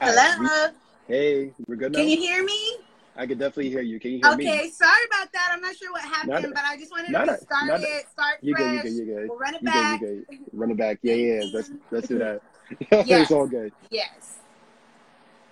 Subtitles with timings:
[0.00, 0.68] Hello.
[1.08, 1.98] Hey, we're good now.
[1.98, 2.76] Can you hear me?
[3.16, 3.98] I can definitely hear you.
[3.98, 4.48] Can you hear me?
[4.48, 5.50] Okay, sorry about that.
[5.52, 8.38] I'm not sure what happened, Not but I just wanted to start a- it, start
[8.42, 8.70] You good?
[8.70, 8.92] You good?
[8.92, 9.28] You good?
[9.28, 10.00] We'll run it You back.
[10.00, 10.24] good?
[10.30, 10.46] You good?
[10.52, 10.98] Run it back.
[11.02, 11.42] Yeah, yeah.
[11.52, 12.42] Let's let's do that.
[12.92, 13.22] Yes.
[13.22, 13.72] it's all good.
[13.90, 14.38] Yes.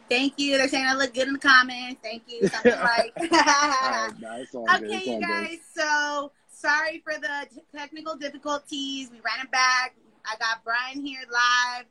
[0.09, 0.56] Thank you.
[0.58, 2.00] They're saying I look good in the comments.
[2.04, 2.46] Thank you.
[2.46, 3.12] Something like.
[3.20, 4.84] All right, nah, it's all good.
[4.84, 5.58] okay, you guys.
[5.74, 9.10] So sorry for the t- technical difficulties.
[9.10, 9.96] We ran it back.
[10.24, 11.86] I got Brian here live.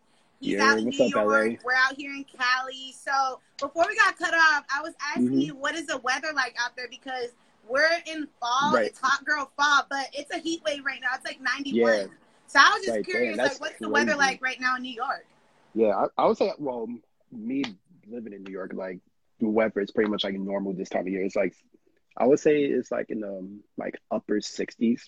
[0.54, 1.60] Out in New up, York.
[1.64, 2.94] We're out here in Cali.
[2.94, 5.46] So before we got cut off, I was asking Mhm.
[5.46, 7.30] you what is the weather like out there because
[7.68, 8.74] we're in fall.
[8.74, 8.88] Right.
[8.88, 11.10] It's hot girl fall, but it's a heat wave right now.
[11.16, 11.94] It's like 91.
[11.94, 12.06] Yeah.
[12.48, 14.84] So I was just Right, curious, that's like, what's the weather like right now in
[14.84, 15.26] New York?
[15.74, 16.54] Yeah, I, I would say.
[16.58, 16.88] Well,
[17.32, 17.64] me
[18.08, 19.00] living in New York, like
[19.40, 21.24] the weather is pretty much like normal this time of year.
[21.24, 21.56] It's like
[22.18, 25.04] I would say it's like in the um, like upper sixties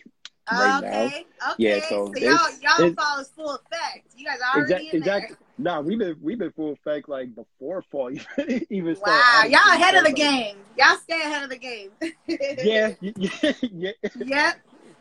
[0.52, 1.06] right now.
[1.06, 1.56] okay, okay.
[1.58, 4.06] Yeah, so y'all, y'all it's- fall is full effect.
[4.16, 4.98] You guys are already Exactly.
[5.00, 5.18] in there.
[5.18, 5.38] Exactly.
[5.60, 9.12] Nah, we've been we've been full effect like before fall even even started.
[9.20, 10.56] Wow, y'all ahead of the game.
[10.78, 11.90] Y'all stay ahead of the game.
[12.28, 13.92] Yeah, yeah, yeah.
[14.16, 14.56] Yep.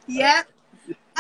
[0.09, 0.47] Yep.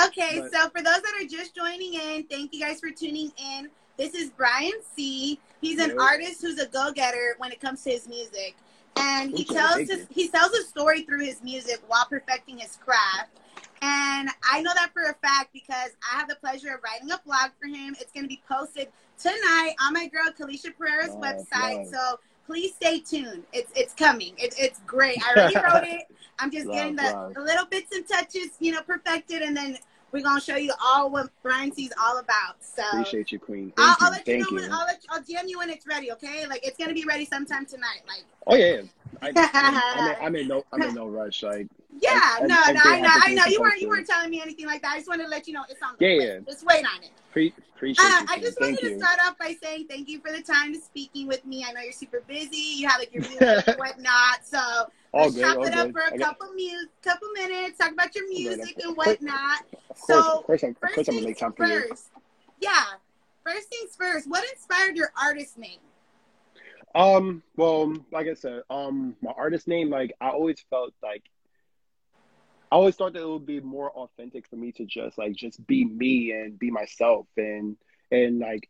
[0.06, 3.32] Okay, But- so for those that are just joining in, thank you guys for tuning
[3.38, 3.68] in.
[3.98, 5.40] This is Brian C.
[5.60, 5.98] He's an Yep.
[5.98, 8.54] artist who's a go-getter when it comes to his music.
[8.98, 12.76] And he Okay, tells his, he tells a story through his music while perfecting his
[12.76, 13.30] craft.
[13.82, 17.20] And I know that for a fact because I have the pleasure of writing a
[17.24, 17.94] blog for him.
[18.00, 18.88] It's going to be posted
[19.18, 21.90] tonight on my girl Kalisha Pereira's Oh, website.
[21.90, 23.44] So please stay tuned.
[23.52, 24.34] It's it's coming.
[24.38, 25.18] It, it's great.
[25.24, 26.06] I already wrote it.
[26.38, 29.78] I'm just Wow, getting the, the little bits and touches, you know, perfected, and then
[30.12, 32.56] we're gonna show you all what Brian C's all about.
[32.60, 33.72] So Appreciate you, Queen.
[33.78, 34.16] I'll, Thank I'll you.
[34.16, 34.62] let you Thank know you.
[34.62, 36.12] when I'll let I'll DM you when it's ready.
[36.12, 38.02] Okay, like it's gonna be ready sometime tonight.
[38.06, 38.82] Like Oh yeah.
[39.22, 41.42] I, I'm, in, I'm in no I'm in no rush.
[41.42, 41.66] Like
[42.00, 43.44] yeah, And- no, and no, I know, I know.
[43.46, 44.92] You weren't you weren't telling me anything like that.
[44.92, 46.38] I just wanted to let you know it's on the Yeah, yeah.
[46.46, 47.10] Just wait on it.
[47.32, 48.26] pre- appreciate Uh.
[48.28, 48.98] I just wanted to you.
[48.98, 51.64] start off by saying thank you for the time to speaking with me.
[51.68, 52.56] I know you're super busy.
[52.56, 54.44] You have like your music and whatnot.
[54.44, 54.58] So
[55.12, 55.42] All let's good.
[55.42, 55.92] chop it up good.
[55.94, 57.78] for a I couple mu- couple minutes.
[57.78, 59.60] Talk about your music and whatnot.
[59.90, 61.88] Of course, So, of course, I'm, First I'm gonna things make time for you.
[61.88, 62.08] first.
[62.60, 62.82] Yeah.
[63.44, 64.28] First things first.
[64.28, 65.78] What inspired your artist name?
[66.94, 71.35] Um, well, like I said, um, my artist name, like I always felt like I
[72.76, 75.84] always thought that it would be more authentic for me to just like just be
[75.84, 77.76] me and be myself and
[78.10, 78.68] and like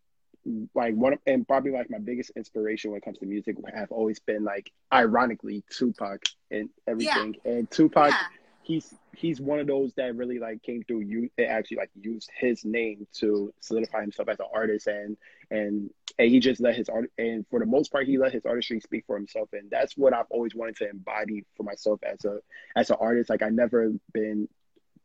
[0.74, 3.90] like one of, and probably like my biggest inspiration when it comes to music have
[3.90, 7.36] always been like ironically Tupac and everything.
[7.44, 8.20] And Tupac yeah.
[8.62, 12.30] he's he's one of those that really like came through you it actually like used
[12.38, 15.16] his name to solidify himself as an artist and
[15.50, 18.44] and and he just let his art and for the most part he let his
[18.44, 22.24] artistry speak for himself and that's what I've always wanted to embody for myself as
[22.24, 22.38] a
[22.76, 24.48] as an artist like I never been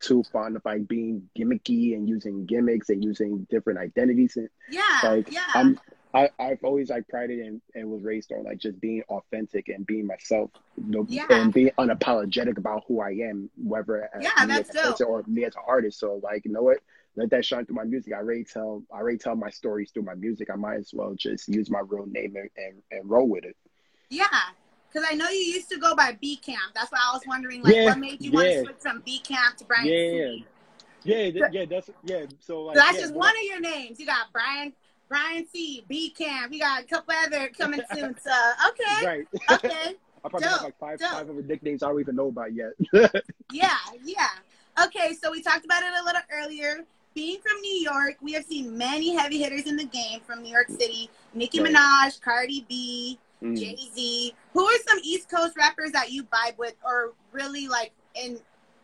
[0.00, 5.00] too fond of like being gimmicky and using gimmicks and using different identities and Yeah.
[5.04, 5.44] like yeah.
[5.54, 5.78] I'm
[6.14, 9.86] I, I've always like prided and, and was raised on like just being authentic and
[9.86, 11.24] being myself you know, Yeah.
[11.30, 15.06] and being unapologetic about who I am, whether as Yeah, me that's as a person
[15.06, 15.98] or me as an artist.
[16.00, 16.78] So like, you know what?
[17.16, 18.12] Let that shine through my music.
[18.14, 20.48] I already tell I already tell my stories through my music.
[20.50, 23.56] I might as well just use my real name and, and, and roll with it.
[24.10, 24.26] yeah.
[24.92, 26.74] Because I know you used to go by B Camp.
[26.74, 29.18] That's why I was wondering, like, Yeah, what made you want to switch from B
[29.20, 30.34] Camp to Brian Yeah.
[31.04, 32.26] Yeah, th- yeah, that's yeah.
[32.40, 33.98] So like So that's yeah, just one of your names.
[33.98, 34.72] You got Brian,
[35.12, 36.50] Brian C, B Camp.
[36.50, 38.16] We got a couple other coming soon.
[38.24, 38.32] So
[38.70, 39.26] okay, Right.
[39.52, 41.10] okay, I probably have like five dope.
[41.10, 42.70] five other nicknames I don't even know about yet.
[43.52, 44.28] yeah, yeah.
[44.82, 46.78] Okay, so we talked about it a little earlier.
[47.14, 50.50] Being from New York, we have seen many heavy hitters in the game from New
[50.50, 51.74] York City: Nicki Right.
[51.74, 53.58] Minaj, Cardi B, Mm.
[53.58, 54.34] Jay Z.
[54.54, 58.38] Who are some East Coast rappers that you vibe with, or really like in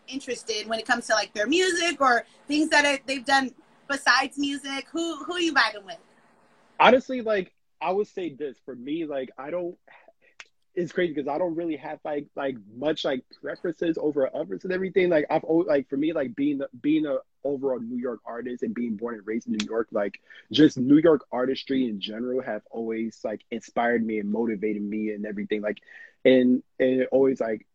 [0.09, 3.51] interested when it comes to like their music or things that they've done
[3.89, 4.89] besides music?
[4.93, 5.97] Who who are you vibing with?
[6.79, 9.77] Honestly like i would say this for me like i don't
[10.75, 14.73] it's crazy because i don't really have like like much like preferences over others and
[14.73, 18.63] everything like i've always like for me like being being a overall new york artist
[18.63, 20.19] and being born and raised in new york like
[20.53, 25.27] just new york artistry in general have always like inspired me and motivated me and
[25.27, 25.79] everything like
[26.25, 27.67] and and it always like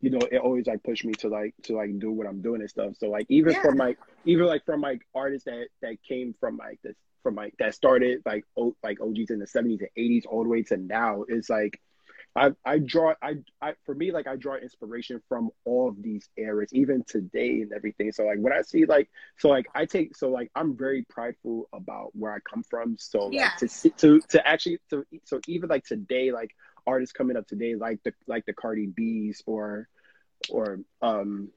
[0.00, 2.60] you know, it always like pushed me to like to like do what I'm doing
[2.60, 2.92] and stuff.
[2.98, 3.60] So like even Yeah.
[3.60, 7.54] from like even like from like artists that that came from like this from like
[7.58, 10.76] that started like o, like OGs in the 70s and 80s all the way to
[10.76, 11.80] now is like
[12.36, 16.28] I I draw I I for me like I draw inspiration from all of these
[16.36, 18.12] eras even today and everything.
[18.12, 19.08] So like when I see like
[19.38, 22.96] so like I take so like I'm very prideful about where I come from.
[22.98, 23.50] So like Yeah.
[23.58, 26.54] to see to to actually to so even like today like
[26.86, 29.88] artists coming up today like the like the Cardi B's or
[30.48, 31.50] or um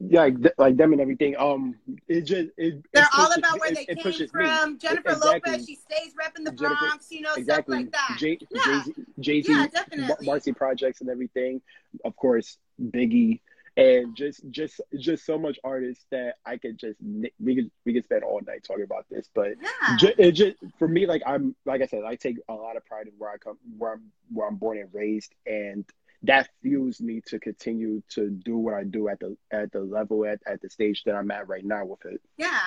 [0.00, 1.36] like like them and everything.
[1.36, 1.74] Um,
[2.08, 4.44] it just it, they're it all about where they it came pushes me.
[4.46, 4.78] from.
[4.78, 5.52] Jennifer Exactly.
[5.52, 7.88] Lopez, she stays repping the Jennifer- Bronx, you know, exactly.
[7.88, 8.16] stuff like that.
[8.18, 8.82] Jay Yeah.
[9.20, 10.26] Jay Z, Yeah, definitely.
[10.26, 11.60] Marcy projects and everything.
[12.04, 13.40] Of course, Biggie,
[13.76, 16.98] and just just just so much artists that I could just
[17.40, 19.48] we could we could spend all night talking about this, but.
[19.60, 19.96] Yeah.
[19.96, 22.84] Ju- it just for me like i'm like i said i take a lot of
[22.86, 24.02] pride in where i come where i'm
[24.32, 25.84] where i'm born and raised and
[26.24, 30.24] that fuels me to continue to do what i do at the at the level
[30.24, 32.58] at, at the stage that i'm at right now with it Yeah.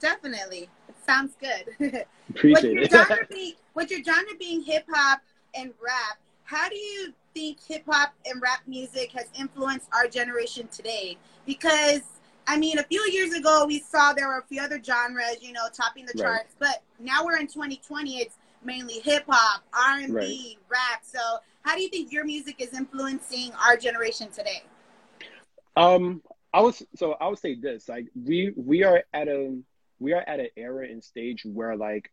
[0.00, 0.68] Definitely.
[0.88, 1.66] It sounds good.
[1.78, 5.20] with appreciate your it genre being with your genre being hip hop
[5.54, 10.68] and rap, how do you think hip hop and rap music has influenced our generation
[10.72, 11.16] today?
[11.46, 12.00] Because
[12.48, 15.52] I mean, a few years ago we saw there were a few other genres, you
[15.52, 16.24] know, topping the Right.
[16.24, 18.18] charts, but now we're in 2020.
[18.18, 21.02] It's mainly hip hop, R and B, rap.
[21.02, 21.18] So,
[21.62, 24.62] how do you think your music is influencing our generation today?
[25.76, 26.22] um
[26.52, 29.58] i was so i would say this like we we are at a
[29.98, 32.10] we are at an era and stage where like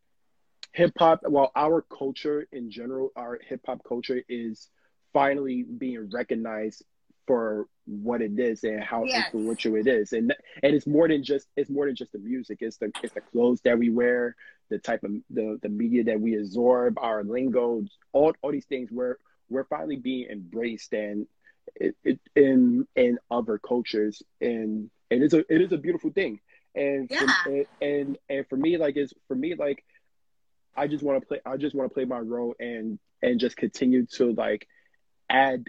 [0.71, 4.69] hip hop well our culture in general our hip hop culture is
[5.11, 6.83] finally being recognized
[7.27, 9.25] for what it is and how Yes.
[9.25, 12.59] influential it is and and it's more than just it's more than just the music
[12.61, 14.35] it's the it's the clothes that we wear
[14.69, 17.83] the type of the the media that we absorb our lingo
[18.13, 19.17] all all these things where
[19.49, 21.27] we're finally being embraced and
[21.75, 24.21] it, it in in other cultures.
[24.41, 26.39] And it is a it is a beautiful thing.
[26.75, 27.17] And Yeah.
[27.17, 29.83] for, and, and and for me like it's for me like
[30.75, 33.57] I just want to play I just want to play my role and and just
[33.57, 34.67] continue to like
[35.29, 35.65] add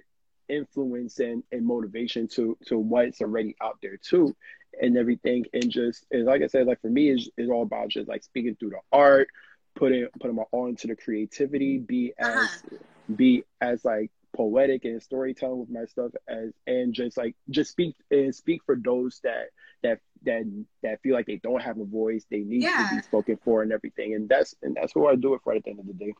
[0.48, 4.34] influence and, and motivation to to what's already out there too
[4.80, 7.88] and everything and just and like I said like for me it's, it's all about
[7.90, 9.28] just like speaking through the art
[9.76, 12.76] putting putting my all into the creativity be as Uh-huh.
[13.14, 17.96] be as like poetic and storytelling with my stuff as and just like just speak
[18.10, 19.46] and speak for those that
[19.82, 20.44] that that
[20.82, 23.72] that feel like they don't have a voice they need to be spoken for and
[23.72, 25.94] everything and that's and that's who I do it for at the end of the
[25.94, 26.12] day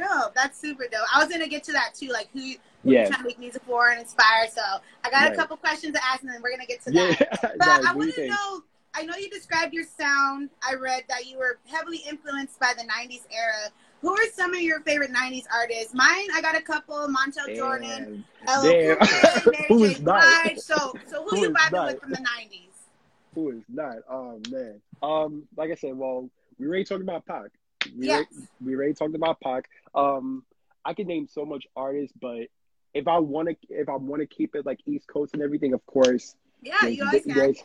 [0.00, 0.34] Dope.
[0.34, 1.06] That's super dope.
[1.14, 3.00] I was gonna get to that too, like who, you- who Yeah.
[3.00, 4.48] you're trying to make music for and inspire.
[4.52, 4.62] So
[5.04, 5.32] I got Right.
[5.32, 7.40] a couple questions to ask, and then we're gonna get to yeah that.
[7.58, 8.62] But no, I what do you want to know.
[8.92, 10.50] I know you described your sound.
[10.68, 13.70] I read that you were heavily influenced by the '90s era.
[14.00, 15.94] Who are some of your favorite '90s artists?
[15.94, 18.60] Mine, I got a couple: Montel Jordan, Damn.
[18.60, 18.96] LL Damn.
[18.96, 20.58] Cool J, Mary Who is not?
[20.58, 22.70] So, so who, Who you vibing with from the '90s?
[23.34, 23.98] Who is not?
[24.10, 24.80] Oh man.
[25.02, 27.50] Um, like I said, well, we already talked about Pac.
[27.98, 28.14] We Yes.
[28.14, 29.68] already, we already talked about Pac.
[29.94, 30.44] Um,
[30.84, 32.48] I could name so much artists, but
[32.94, 35.74] if I want to, if I want to keep it like East Coast and everything,
[35.74, 37.64] of course, Yeah, there's, you always there's,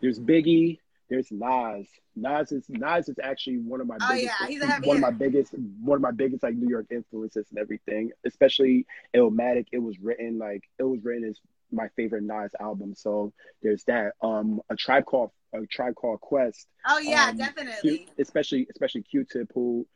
[0.00, 0.78] there's Biggie,
[1.08, 1.86] there's Nas.
[2.16, 4.96] Nas is Nas is actually one of my Oh, biggest, yeah, he's a heavy one
[4.96, 8.12] of my biggest, one of my biggest like New York influences and everything.
[8.24, 9.66] Especially Illmatic.
[9.72, 11.38] It was written like it was written as
[11.72, 12.94] my favorite Nas album.
[12.94, 13.32] So
[13.62, 14.12] there's that.
[14.22, 16.66] Um, a tribe called a tribe called Quest.
[16.86, 18.08] Oh yeah, Um, definitely.
[18.18, 19.86] Especially especially Q-Tip, who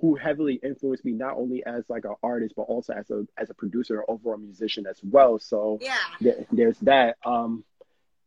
[0.00, 3.48] who heavily influenced me not only as like an artist but also as a as
[3.50, 5.38] a producer and overall musician as well.
[5.38, 5.96] So Yeah.
[6.20, 7.16] there, there's that.
[7.24, 7.64] Um,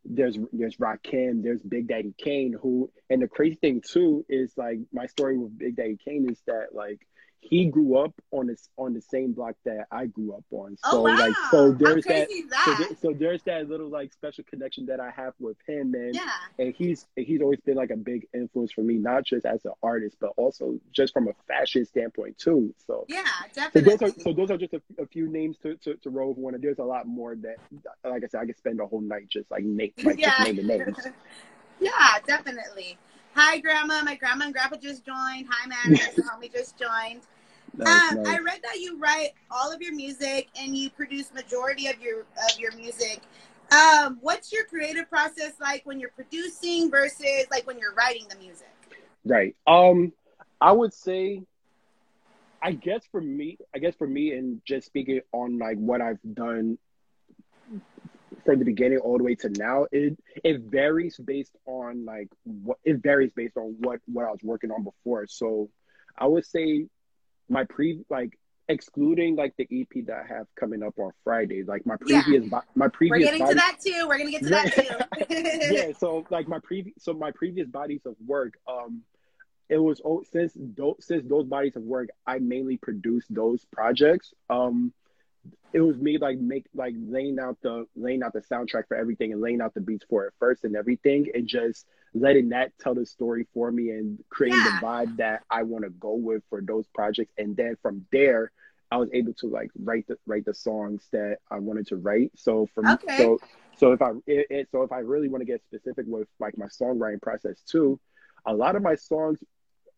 [0.09, 4.79] there's there's Rakim, there's Big Daddy Kane, who and the crazy thing too is like
[4.93, 7.05] my story with Big Daddy Kane is that like
[7.39, 10.77] he grew up on this on the same block that I grew up on.
[10.83, 11.17] Oh, so oh wow.
[11.17, 12.77] like so there's that is so, that?
[12.79, 16.29] there, so there's that little like special connection that I have with him and yeah.
[16.59, 19.71] and he's he's always been like a big influence for me, not just as an
[19.81, 22.73] artist, but also just from a fashion standpoint too.
[22.85, 23.23] So Yeah,
[23.53, 23.91] definitely.
[23.91, 26.29] so those are so those are just a, a few names to, to, to roll
[26.29, 26.61] with one.
[26.61, 27.57] There's a lot more that,
[28.03, 30.31] like I said, I could spend a whole night just like name like Yeah.
[30.31, 30.97] just naming names.
[31.79, 32.97] yeah, definitely.
[33.39, 34.01] Hi, Grandma.
[34.01, 35.45] My grandma and grandpa just joined.
[35.47, 35.69] Hi,
[36.15, 37.21] the homie just joined.
[37.77, 38.27] Nice, um, nice.
[38.27, 42.21] I read that you write all of your music and you produce majority of your
[42.21, 43.21] of your music.
[43.71, 48.37] Um, what's your creative process like when you're producing versus like when you're writing the
[48.37, 48.71] music?
[49.23, 49.55] Right.
[49.67, 50.13] Um,
[50.59, 51.43] I would say,
[52.63, 56.17] I guess for me, I guess for me, and just speaking on like what I've
[56.33, 56.79] done
[58.47, 62.77] from the beginning all the way to now, it it varies based on like what
[62.85, 65.27] it varies based on what what I was working on before.
[65.27, 65.69] So,
[66.17, 66.87] I would say
[67.49, 68.39] my pre like
[68.69, 72.61] excluding like the EP that I have coming up on Friday, like my previous bo-
[72.73, 74.07] my We're previous getting to that too.
[74.07, 75.73] We're gonna get to that too.
[75.73, 79.01] yeah so like my previous so my previous bodies of work um
[79.69, 84.33] it was oh, since those since those bodies of work i mainly produced those projects
[84.49, 84.93] um
[85.73, 89.31] it was me like make like laying out the laying out the soundtrack for everything
[89.31, 92.93] and laying out the beats for it first and everything and just letting that tell
[92.95, 94.63] the story for me and creating Yeah.
[94.63, 98.51] the vibe that i want to go with for those projects and then from there
[98.91, 102.31] I was able to like write the write the songs that I wanted to write.
[102.35, 103.17] So from Okay.
[103.17, 103.41] so
[103.75, 106.57] so if I it, it, so if I really want to get specific with like
[106.57, 107.99] my songwriting process too,
[108.45, 109.39] a lot of my songs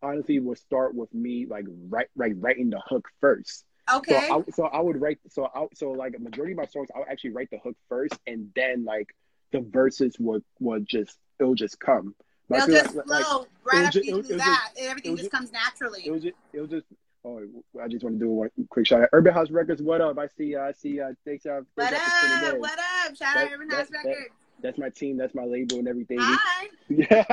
[0.01, 3.65] honestly will start with me like write like writing the hook first.
[3.91, 4.29] So Okay.
[4.31, 6.99] I so I would write so I so like a majority of my songs I
[6.99, 9.07] would actually write the hook first and then like
[9.51, 12.15] the verses would would just it'll just come.
[12.49, 14.71] But I They'll just like, like flow it right after you do that.
[14.75, 16.03] just- Everything just comes naturally.
[16.05, 16.85] it was just it was just
[17.25, 17.41] oh
[17.81, 19.09] I just want to do one quick shout out.
[19.13, 20.17] Urban House Records, what up?
[20.19, 22.59] I see uh, I see uh thanks uh what thanks y'all for tuning up?
[22.59, 23.15] What up?
[23.15, 24.29] Shout That- out Urban that- House that- Records.
[24.61, 26.17] That's my team, that's my label and everything.
[26.19, 26.67] Hi.
[26.89, 27.23] Yeah.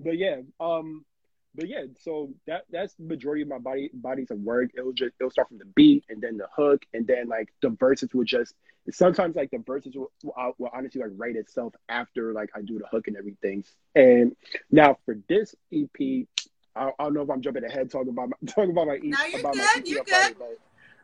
[0.00, 1.04] but yeah, um
[1.54, 4.70] but yeah, so that that's the majority of my body bodies of work.
[4.76, 7.70] It'll just it'll start from the beat and then the hook and then like the
[7.70, 8.54] verses will just
[8.90, 12.78] sometimes like the verses will, will, will honestly like write itself after like I do
[12.78, 13.64] the hook and everything.
[13.94, 14.36] And
[14.70, 16.26] now for this EP,
[16.76, 19.02] I, I don't know if I'm jumping ahead talking about my talking about my EP.
[19.04, 20.36] No, you're good, you're good.
[20.38, 20.58] But,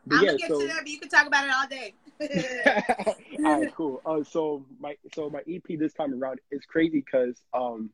[0.05, 1.67] but I'm yeah, gonna get so to that, but you can talk about it all
[1.67, 1.93] day.
[3.45, 4.01] all right, cool.
[4.05, 7.89] Uh, so my so my EP this time around is crazy because um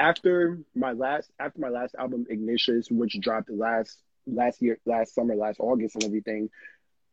[0.00, 5.36] after my last after my last album Ignatius, which dropped last last year last summer
[5.36, 6.50] last August and everything,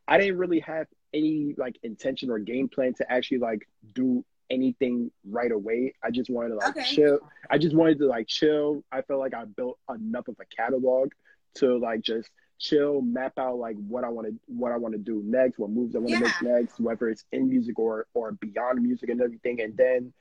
[0.08, 5.12] I didn't really have any like intention or game plan to actually like do anything
[5.30, 5.94] right away.
[6.04, 6.84] I just wanted to like Okay.
[6.84, 7.20] chill.
[7.50, 8.84] I just wanted to like chill.
[8.92, 11.12] I felt like I built enough of a catalog
[11.56, 12.30] to like just
[12.60, 15.70] chill, map out like what I want to what I want to do next, what
[15.72, 19.22] moves I want to make next, whether it's in music or or beyond music and
[19.22, 19.62] everything.
[19.62, 20.14] And then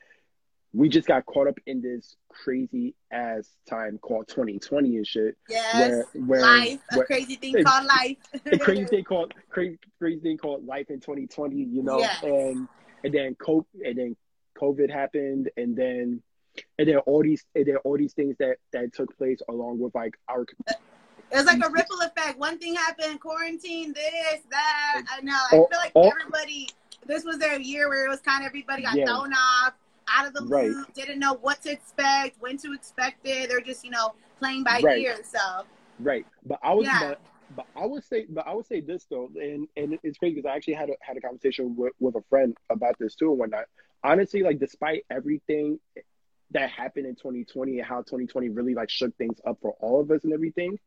[0.77, 5.37] we just got caught up in this crazy ass time called 2020 and shit.
[5.49, 6.05] yes.
[6.13, 6.81] Where where, life.
[6.93, 8.17] A crazy thing It's- called life.
[8.45, 12.23] a crazy thing called crazy crazy thing called life in 2020, you know, Yes.
[12.23, 12.69] and
[13.05, 14.17] and then COVID and then
[14.61, 16.23] COVID happened, and then
[16.79, 19.95] and then all these and then all these things that that took place along with
[19.95, 20.77] like our It
[21.33, 22.39] was like a ripple effect.
[22.39, 25.03] One thing happened, quarantine, this, that.
[25.11, 25.39] I know.
[25.49, 26.69] I feel like all- everybody,
[27.07, 29.07] this was their year where it was kind of everybody got Yeah.
[29.07, 29.73] thrown off,
[30.09, 30.71] out of the Right.
[30.71, 33.49] loop, didn't know what to expect, when to expect it.
[33.49, 35.03] They're just, you know, playing by Right.
[35.03, 35.17] ear.
[35.25, 35.65] So,
[36.01, 36.27] right.
[36.45, 37.01] But I was Yeah.
[37.01, 37.21] but,
[37.55, 40.49] but I would say but I would say this though, and and it's crazy because
[40.51, 43.39] I actually had a had a conversation with with a friend about this too and
[43.39, 43.65] whatnot.
[44.03, 45.79] Honestly, like despite everything
[46.53, 50.11] that happened in 2020 and how 2020 really like shook things up for all of
[50.11, 50.79] us and everything,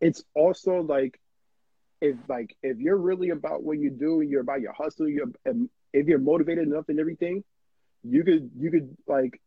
[0.00, 1.18] it's also like
[2.00, 5.28] if like if you're really about what you do, and you're about your hustle, you're
[5.92, 7.42] if you're motivated enough and everything,
[8.04, 9.40] you could you could like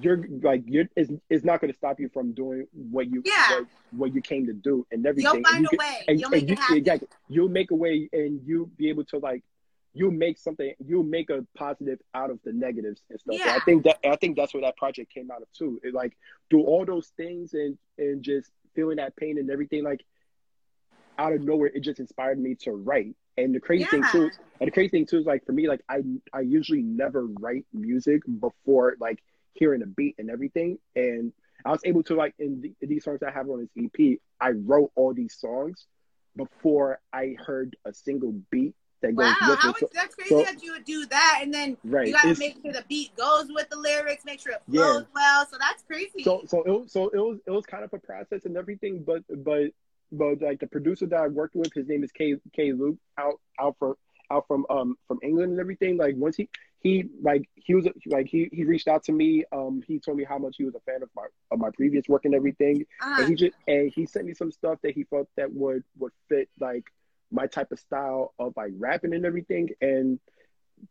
[0.00, 3.50] you're like you're it's, it's not going to stop you from doing what you Yeah.
[3.60, 5.32] what, what you came to do and everything.
[5.34, 6.04] you'll find you a could- way.
[6.08, 9.18] and, You'll and make you, exactly you'll make a way and you'll be able to
[9.18, 9.42] like
[9.94, 13.36] you'll make something you'll make a positive out of the negatives and stuff.
[13.38, 15.80] So I think that I think that's where that project came out of too.
[15.82, 16.16] It like
[16.50, 20.04] do all those things and and just feeling that pain and everything like
[21.18, 23.16] out of nowhere it just inspired me to write.
[23.38, 24.30] And the crazy thing too
[24.60, 26.02] and the crazy thing too is like for me like I
[26.32, 29.22] I usually never write music before like
[29.54, 31.32] hearing a beat and everything and
[31.64, 34.18] I was able to like in, the, in these songs I have on this EP
[34.40, 35.86] I wrote all these songs
[36.36, 39.74] before I heard a single beat that goes Wow, with how it.
[39.76, 42.06] is, So, that's crazy so- that you would do that, and then right.
[42.08, 44.82] you gotta make sure the beat goes with the lyrics, make sure it Yeah.
[44.82, 45.46] flows well.
[45.46, 46.24] So that's crazy.
[46.24, 49.22] so so it so it was it was kind of a process and everything, but
[49.44, 49.70] but
[50.10, 53.40] but like the producer that I worked with, his name is K K Luke out
[53.60, 53.94] out from
[54.30, 55.96] out from um from England and everything.
[55.96, 56.48] Like once he
[56.80, 59.44] he like he was like he he reached out to me.
[59.52, 62.08] Um, he told me how much he was a fan of my of my previous
[62.08, 62.84] work and everything.
[63.02, 65.84] uh, and he just and he sent me some stuff that he felt that would
[65.98, 66.84] would fit like
[67.30, 70.18] my type of style of like rapping and everything and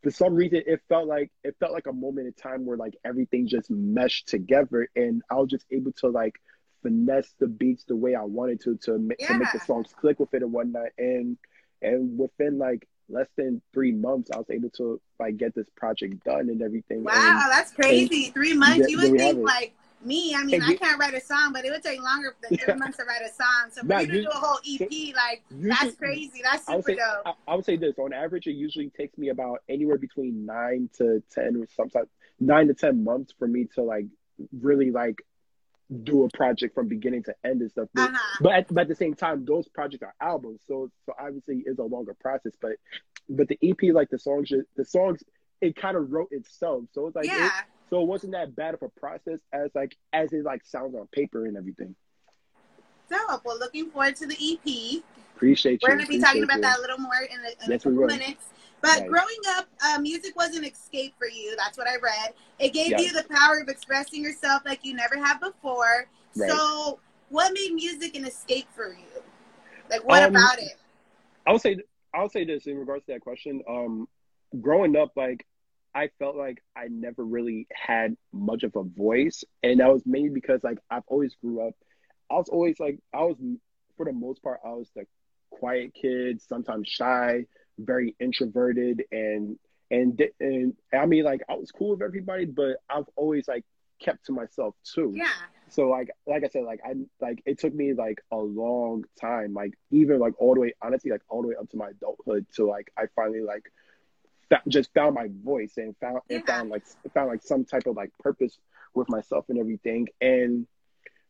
[0.03, 2.93] for some reason it felt like it felt like a moment in time where like
[3.03, 6.35] everything just meshed together and I was just able to like
[6.83, 10.19] finesse the beats the way I wanted to to, ma- to make the songs click
[10.19, 11.37] with it and whatnot and
[11.81, 16.23] and within like less than three months I was able to like get this project
[16.23, 18.31] done and everything wow, and that's crazy.
[18.31, 18.79] Three months.
[18.79, 19.73] there- you would think like
[20.05, 20.35] me.
[20.35, 22.55] I mean, And I you- can't write a song, but it would take longer than
[22.57, 23.71] three months to write a song.
[23.71, 26.41] So for Nah, you to you- do a whole EP, like that's should- crazy.
[26.43, 27.21] That's I super say dope.
[27.25, 30.89] I, I would say this on average it usually takes me about anywhere between nine
[30.97, 34.05] to ten or sometimes nine to ten months for me to like
[34.61, 35.23] really like
[36.03, 37.87] do a project from beginning to end and stuff.
[37.93, 38.37] But, Uh-huh.
[38.41, 41.79] but, at, but at the same time, those projects are albums, so so obviously it's
[41.79, 42.53] a longer process.
[42.61, 42.73] But
[43.29, 45.21] but the EP, like the songs, the songs,
[45.61, 46.83] it kind of wrote itself.
[46.93, 47.51] So it's like it- yeah.
[47.89, 51.07] so it wasn't that bad of a process as like as it like sounds on
[51.11, 51.95] paper and everything.
[53.09, 53.41] Dope.
[53.45, 55.03] Well, looking forward to the EP.
[55.35, 55.87] Appreciate you.
[55.87, 56.61] We're going to be talking about you.
[56.63, 58.45] that a little more in a, in Yes, a couple minutes.
[58.81, 59.09] But Right.
[59.09, 61.55] growing up, uh, music was an escape for you.
[61.57, 62.33] That's what I read.
[62.59, 63.01] It gave Yes.
[63.01, 66.07] you the power of expressing yourself like you never have before.
[66.35, 66.51] Right.
[66.51, 69.23] So, what made music an escape for you?
[69.89, 70.77] Like, what Um, about it?
[71.45, 71.77] I'll say
[72.13, 73.61] I'll say this in regards to that question.
[73.67, 74.07] Um,
[74.61, 75.45] growing up, like
[75.93, 80.29] I felt like I never really had much of a voice, and that was mainly
[80.29, 81.73] because like I've always grew up.
[82.29, 83.37] I was always like I was
[83.95, 85.05] for the most part I was the
[85.49, 87.45] quiet kid, sometimes shy,
[87.77, 89.57] very introverted, and
[89.91, 93.63] and and I mean like I was cool with everybody, but I've always like
[93.99, 95.13] kept to myself too.
[95.15, 95.27] Yeah.
[95.69, 99.53] So like like I said, like I like it took me like a long time,
[99.53, 102.45] like even like all the way honestly, like all the way up to my adulthood
[102.55, 103.71] to like I finally like
[104.49, 106.45] fa- just found my voice and found and Yeah.
[106.57, 108.57] found like found like some type of like purpose
[108.93, 110.07] with myself and everything.
[110.21, 110.67] And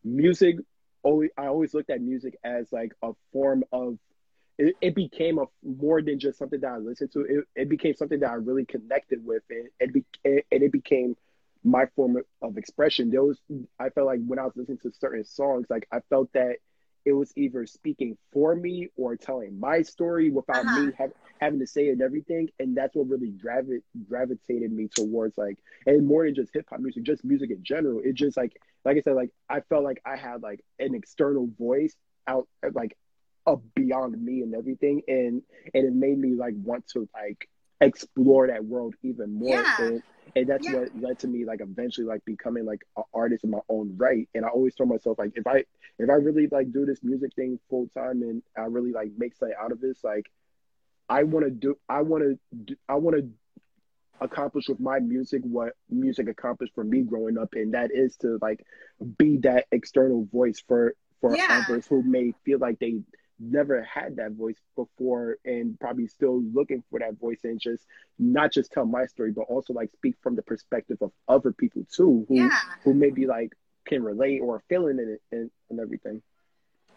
[0.03, 0.57] music
[1.03, 3.97] always I always looked at music as like a form of
[4.57, 7.21] it, it became a more than just something that I listened to.
[7.21, 11.15] It, it became something that I really connected with, and it be, and it became
[11.63, 13.09] my form of, expression.
[13.09, 13.39] There was
[13.79, 16.57] I felt like when I was listening to certain songs, like I felt that
[17.05, 20.69] it was either speaking for me or telling my story without Uh-huh.
[20.69, 22.49] me have, having to say it and everything.
[22.59, 26.79] And that's what really gravi- gravitated me towards like, and more than just hip hop
[26.79, 28.01] music, just music in general.
[28.03, 28.53] It just like,
[28.85, 31.95] like I said, like I felt like I had like an external voice
[32.27, 32.97] out, like
[33.47, 35.41] up beyond me and everything, and
[35.73, 37.47] and it made me like want to like
[37.81, 39.49] explore that world even more.
[39.55, 39.75] Yeah.
[39.79, 40.03] And,
[40.35, 40.79] and that's Yeah.
[40.79, 44.27] what led to me like eventually like becoming like an artist in my own right.
[44.35, 45.63] And I always told myself like if I
[45.99, 49.35] if I really like do this music thing full time and I really like make
[49.35, 50.29] something out of this, like
[51.09, 52.23] I want to do, I want
[52.65, 53.29] to, I want to
[54.19, 58.37] accomplish with my music what music accomplished for me growing up, and that is to
[58.41, 58.59] like
[59.17, 61.61] be that external voice for for Yeah.
[61.67, 62.99] others who may feel like they
[63.39, 67.85] never had that voice before and probably still looking for that voice and just
[68.17, 71.85] not just tell my story but also like speak from the perspective of other people
[71.93, 72.59] too who Yeah.
[72.83, 73.53] who maybe like
[73.85, 76.21] can relate or feeling it and, and everything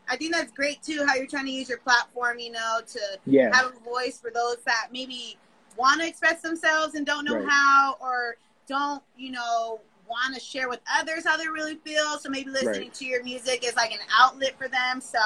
[0.08, 1.04] I think that's great too.
[1.06, 4.30] How you're trying to use your platform, you know, to yeah have a voice for
[4.32, 5.38] those that maybe
[5.76, 7.48] want to express themselves and don't know Right.
[7.48, 12.18] how, or don't, you know, want to share with others how they really feel.
[12.18, 12.94] So maybe listening Right.
[12.94, 15.00] to your music is like an outlet for them.
[15.00, 15.20] So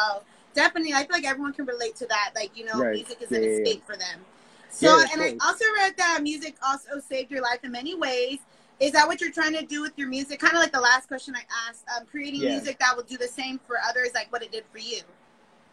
[0.55, 2.31] definitely, I feel like everyone can relate to that.
[2.35, 2.95] Like, you know, Right.
[2.95, 3.51] music is Yeah, an yeah.
[3.51, 4.25] escape for them.
[4.71, 8.38] So, Yeah, and I also read that music also saved your life in many ways.
[8.81, 10.40] Is that what you're trying to do with your music?
[10.40, 13.29] Kind of like the last question I asked, um, creating music that will do the
[13.29, 15.01] same for others, like what it did for you.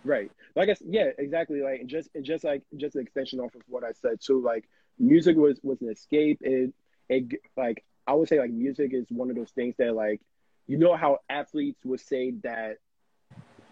[0.04, 0.32] Right.
[0.56, 1.62] Like I yeah, exactly.
[1.62, 4.42] Like just just like just an extension off of what I said too.
[4.42, 4.66] Like
[5.00, 6.40] music was was an escape.
[6.42, 6.74] It
[7.10, 10.22] it like I would say like music is one of those things that like
[10.68, 12.78] you know how athletes would say that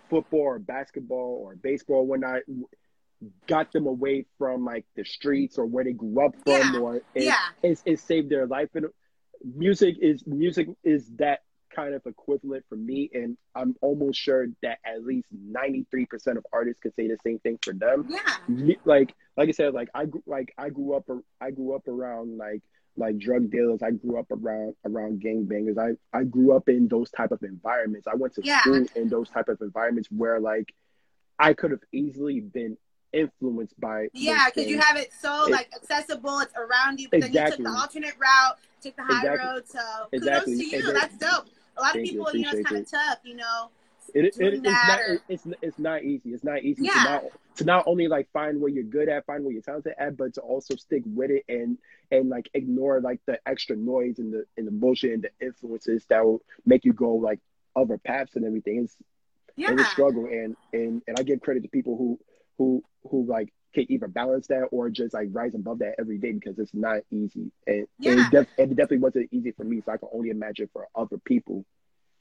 [0.09, 2.41] football or basketball or baseball when I
[3.47, 6.79] got them away from like the streets or where they grew up from Yeah.
[6.79, 7.35] or it, Yeah.
[7.63, 8.85] it, it saved their life and
[9.55, 11.39] music is music is that
[11.75, 16.81] kind of equivalent for me and i'm almost sure that at least 93% of artists
[16.81, 18.75] could say the same thing for them Yeah.
[18.85, 21.05] Like like i said like i grew like i grew up
[21.39, 22.63] i grew up around like
[22.99, 27.09] like drug dealers i grew up around around gangbangers i i grew up in those
[27.11, 28.59] type of environments i went to Yeah.
[28.61, 30.73] school in those type of environments where like
[31.39, 32.77] i could have easily been
[33.11, 37.21] influenced by Yeah, because you have it so It- like accessible, it's around you, but
[37.21, 39.47] then you took the alternate route, took the high Exactly.
[39.49, 39.67] road.
[39.67, 39.79] So
[40.11, 40.53] Exactly.
[40.53, 40.81] kudos to you.
[40.83, 41.45] Then- That's dope.
[41.77, 42.11] A lot of Thank you.
[42.19, 43.69] people, you, know, it's kind of tough, you know.
[44.13, 46.33] it, it, it's not it's it's not easy.
[46.35, 46.93] It's not easy Yeah.
[46.93, 47.23] to not
[47.59, 50.33] to not only like find where you're good at, find where you're talented at, but
[50.35, 51.77] to also stick with it and
[52.11, 56.05] and like ignore like the extra noise and the and the bullshit and the influences
[56.09, 57.39] that will make you go like
[57.75, 58.83] other paths and everything.
[58.83, 58.95] It's
[59.57, 62.19] Yeah, it's a struggle and and and I give credit to people who
[62.57, 66.31] who who like can either balance that or just like rise above that every day
[66.31, 68.11] because it's not easy and, and, Yeah.
[68.19, 70.87] it, def- and it definitely wasn't easy for me so I can only imagine for
[70.95, 71.65] other people.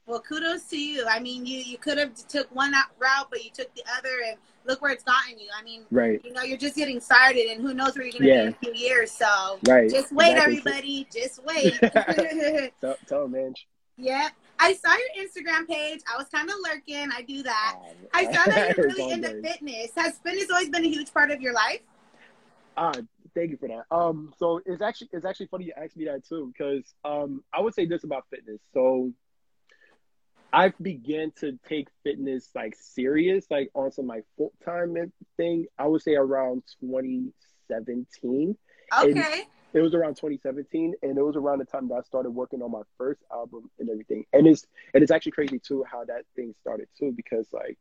[0.09, 1.05] Well, kudos to you.
[1.07, 4.37] I mean, you you could have took one route, but you took the other, and
[4.65, 5.47] look where it's gotten you.
[5.57, 6.19] I mean, Right.
[6.25, 8.41] you know, you're just getting started, and who knows where you're gonna Yeah.
[8.41, 9.11] be in a few years.
[9.11, 9.89] So Right.
[9.89, 10.57] just wait, Exactly.
[10.57, 11.07] everybody.
[11.13, 11.79] Just wait.
[12.81, 13.53] Tell, tell man.
[13.97, 16.01] yeah, I saw your Instagram page.
[16.11, 17.09] I was kind of lurking.
[17.15, 17.75] I do that.
[17.79, 19.43] Um, I saw that you're really into good.
[19.45, 19.91] fitness.
[19.95, 21.81] Has fitness always been a huge part of your life?
[22.77, 22.93] Ah,
[23.35, 23.85] thank you for that.
[23.95, 27.61] Um, so it's actually it's actually funny you asked me that too, because um, I
[27.61, 28.59] would say this about fitness.
[28.73, 29.11] So
[30.51, 34.95] I began to take fitness like serious, like on some like full time
[35.37, 35.67] thing.
[35.77, 38.57] I would say around 2017.
[38.97, 39.47] Okay.
[39.71, 42.71] It was around 2017, and it was around the time that I started working on
[42.71, 44.25] my first album and everything.
[44.33, 47.77] And it's and it's actually crazy too how that thing started too, because like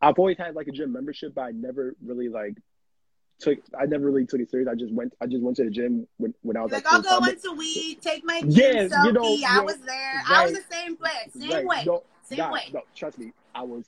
[0.00, 2.54] I've always had like a gym membership, but I never really like
[3.40, 4.68] took I never really took it serious.
[4.68, 6.92] I just went I just went to the gym when, when I was like like
[6.92, 10.22] I'll go once a week, take my Yeah, gym you know, I yeah, was there.
[10.28, 11.66] I was the same place, same Right.
[11.66, 12.70] way, No, same nah, way.
[12.72, 13.84] no, trust me, I was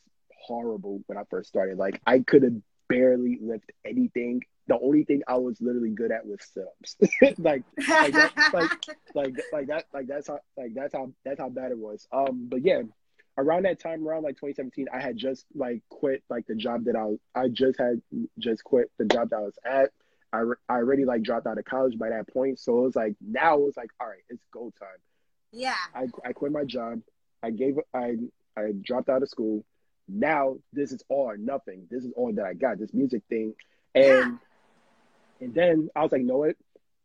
[0.46, 1.78] horrible when I first started.
[1.78, 2.54] Like I could have
[2.88, 4.42] barely lift anything.
[4.68, 6.96] The only thing I was literally good at was sit-ups.
[7.38, 8.70] like, like, that, like,
[9.14, 12.06] like, like that, like that's how, like that's how, that's how bad it was.
[12.12, 12.82] Um, but yeah,
[13.38, 16.96] around that time, around like 2017, I had just like quit like the job that
[16.96, 18.00] I was, I just had
[18.38, 19.90] just quit the job that I was at.
[20.32, 22.58] I, I already like dropped out of college by that point.
[22.58, 24.88] So it was like, now it was like, all right, it's go time.
[25.52, 25.74] Yeah.
[25.94, 27.00] I, I quit my job.
[27.42, 28.16] I gave, I,
[28.56, 29.64] I dropped out of school.
[30.08, 31.86] Now this is all or nothing.
[31.90, 33.54] This is all that I got, this music thing.
[33.94, 34.36] And, yeah.
[35.40, 36.56] and then I was like, know what?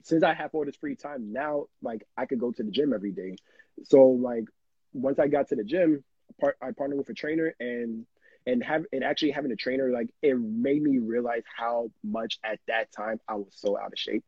[0.03, 2.93] Since I have all this free time now, like I could go to the gym
[2.93, 3.35] every day.
[3.83, 4.45] So like
[4.93, 6.03] once I got to the gym,
[6.39, 8.05] part I partnered with a trainer and
[8.45, 12.59] and have and actually having a trainer like it made me realize how much at
[12.67, 14.23] that time I was so out of shape.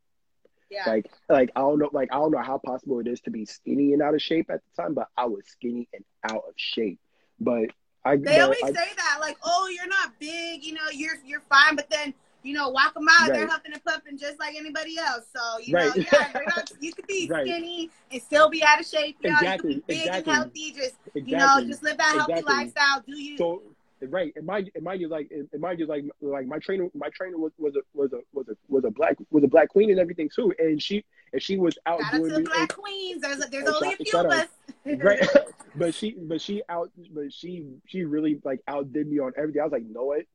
[0.70, 0.84] Yeah.
[0.86, 3.44] Like like I don't know like I don't know how possible it is to be
[3.44, 6.54] skinny and out of shape at the time, but I was skinny and out of
[6.56, 7.00] shape.
[7.40, 7.70] But
[8.04, 11.42] I they always I, say that like oh you're not big you know you're you're
[11.48, 13.30] fine, but then you know, walk them out.
[13.30, 13.38] Right.
[13.38, 15.24] They're huffing and puffing just like anybody else.
[15.34, 15.96] So, you right.
[15.96, 17.46] know, yeah, not, you could be right.
[17.46, 19.16] skinny and still be out of shape.
[19.22, 19.74] You know, exactly.
[19.74, 20.32] you could be big exactly.
[20.32, 20.72] and healthy.
[20.72, 21.22] Just, exactly.
[21.26, 22.54] you know, just live that healthy exactly.
[22.54, 23.02] lifestyle.
[23.06, 23.38] Do you?
[23.38, 23.62] So,
[24.02, 24.32] right.
[24.36, 27.38] And mind, and mind you, like, and mind you, like, like my trainer, my trainer
[27.38, 29.98] was, was a, was a, was a, was a black, was a black queen and
[29.98, 30.52] everything too.
[30.58, 31.02] And she,
[31.32, 32.24] and she was out Shout doing.
[32.24, 33.22] Out to the black and, queens.
[33.22, 34.48] There's, there's oh, only a few of us.
[34.84, 35.26] right.
[35.76, 39.62] but she, but she out, but she, she really like outdid me on everything.
[39.62, 40.26] I was like, no, know what?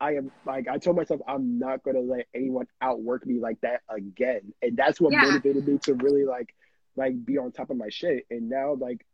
[0.00, 3.82] I am like I told myself I'm not gonna let anyone outwork me like that
[3.88, 5.22] again, and that's what yeah.
[5.22, 6.54] motivated me to really like
[6.96, 8.26] like be on top of my shit.
[8.30, 9.04] And now like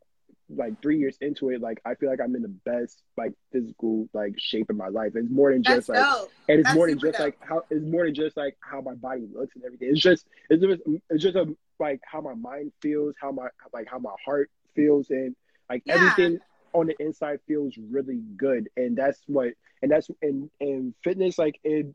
[0.51, 4.09] like three years into it, like I feel like I'm in the best like physical
[4.13, 5.13] like shape in my life.
[5.15, 6.31] It's more than just that's like, dope.
[6.49, 7.25] and it's that's more than just dope.
[7.25, 9.89] like how it's more than just like how my body looks and everything.
[9.91, 13.89] It's just it's just it's just a like how my mind feels, how my like
[13.91, 15.35] how my heart feels, and
[15.71, 15.95] like yeah.
[15.95, 16.41] everything
[16.75, 21.59] on the inside feels really good, and that's what and that's and and fitness like
[21.65, 21.87] it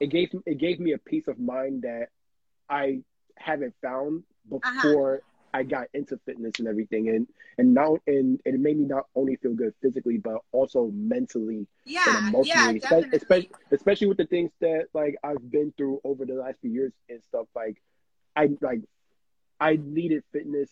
[0.00, 2.08] it gave it gave me a peace of mind that
[2.70, 3.00] I
[3.36, 4.82] haven't found uh-huh.
[4.82, 5.22] before uh-huh.
[5.54, 7.26] I got into fitness and everything, and
[7.58, 11.66] and now and, and it made me not only feel good physically but also mentally
[11.84, 16.24] yeah, and emotionally, yeah, especially, especially with the things that like I've been through over
[16.24, 17.46] the last few years and stuff.
[17.54, 17.82] Like
[18.36, 18.82] I like
[19.60, 20.70] I needed fitness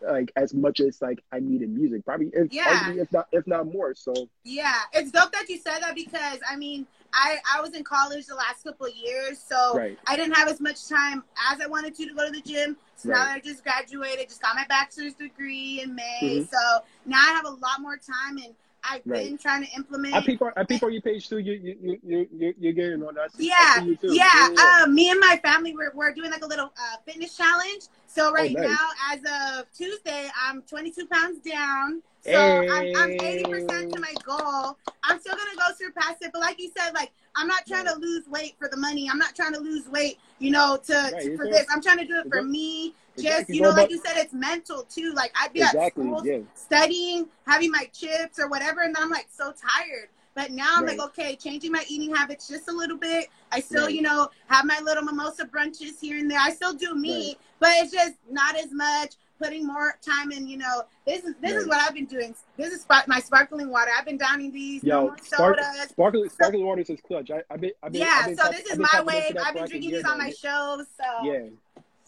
[0.00, 2.90] like as much as like I needed music, probably if, yeah.
[2.92, 3.94] if not if not more.
[3.94, 4.12] So
[4.44, 8.26] yeah, it's dope that you said that because I mean I I was in college
[8.26, 9.98] the last couple of years, so right.
[10.06, 12.76] I didn't have as much time as I wanted to to go to the gym.
[12.96, 13.18] So right.
[13.18, 16.44] now that I just graduated, just got my bachelor's degree in May, mm-hmm.
[16.44, 19.26] so now I have a lot more time and I've right.
[19.26, 20.14] been trying to implement.
[20.14, 21.38] I peep on, I peep on your page too.
[21.38, 23.30] You you you you you're getting on that.
[23.36, 24.48] Yeah, yeah.
[24.50, 24.82] yeah.
[24.82, 27.84] Um, me and my family we're we're doing like a little uh, fitness challenge.
[28.06, 28.70] So oh, right oh, nice.
[28.70, 32.02] now, as of Tuesday, I'm 22 pounds down.
[32.20, 32.92] So hey.
[32.94, 34.76] I'm, I'm 80% to my goal.
[35.04, 37.94] I'm still gonna go surpass it, but like you said, like I'm not trying to
[37.96, 39.08] lose weight for the money.
[39.10, 41.22] I'm not trying to lose weight, you know, to, right.
[41.22, 41.66] to for this.
[41.72, 42.94] I'm trying to do it for me.
[43.16, 45.12] Just you know, like you said, it's mental too.
[45.14, 46.38] Like I'd be exactly, at school yeah.
[46.54, 50.08] studying, having my chips or whatever, and then I'm like so tired.
[50.34, 50.96] But now I'm right.
[50.96, 53.28] like, okay, changing my eating habits just a little bit.
[53.50, 53.94] I still, right.
[53.94, 56.38] you know, have my little mimosa brunches here and there.
[56.40, 57.36] I still do me, right.
[57.58, 59.14] but it's just not as much.
[59.40, 62.34] Putting more time in, you know, this is this is what I've been doing.
[62.56, 63.90] This is my sparkling water.
[63.96, 65.90] I've been downing these Yo, no spark, sodas.
[65.90, 67.30] Sparkling, sparkling water is clutch.
[67.30, 68.20] I, I've been, I've been, yeah.
[68.20, 69.32] I've been so this is my way.
[69.44, 70.86] I've been drinking these on my shows.
[70.96, 71.46] So yeah.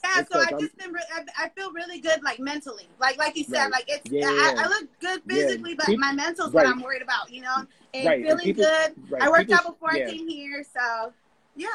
[0.03, 3.45] Yeah, so I just been, I, I, feel really good, like mentally, like like you
[3.45, 3.73] said, right.
[3.73, 5.85] like it's, yeah, I, I, look good physically, yeah.
[5.87, 6.65] but my mental's right.
[6.65, 8.23] what I'm worried about, you know, and right.
[8.23, 9.21] feeling and people, good.
[9.21, 9.93] I worked people, out before.
[9.93, 11.13] I came here, so
[11.55, 11.69] yeah.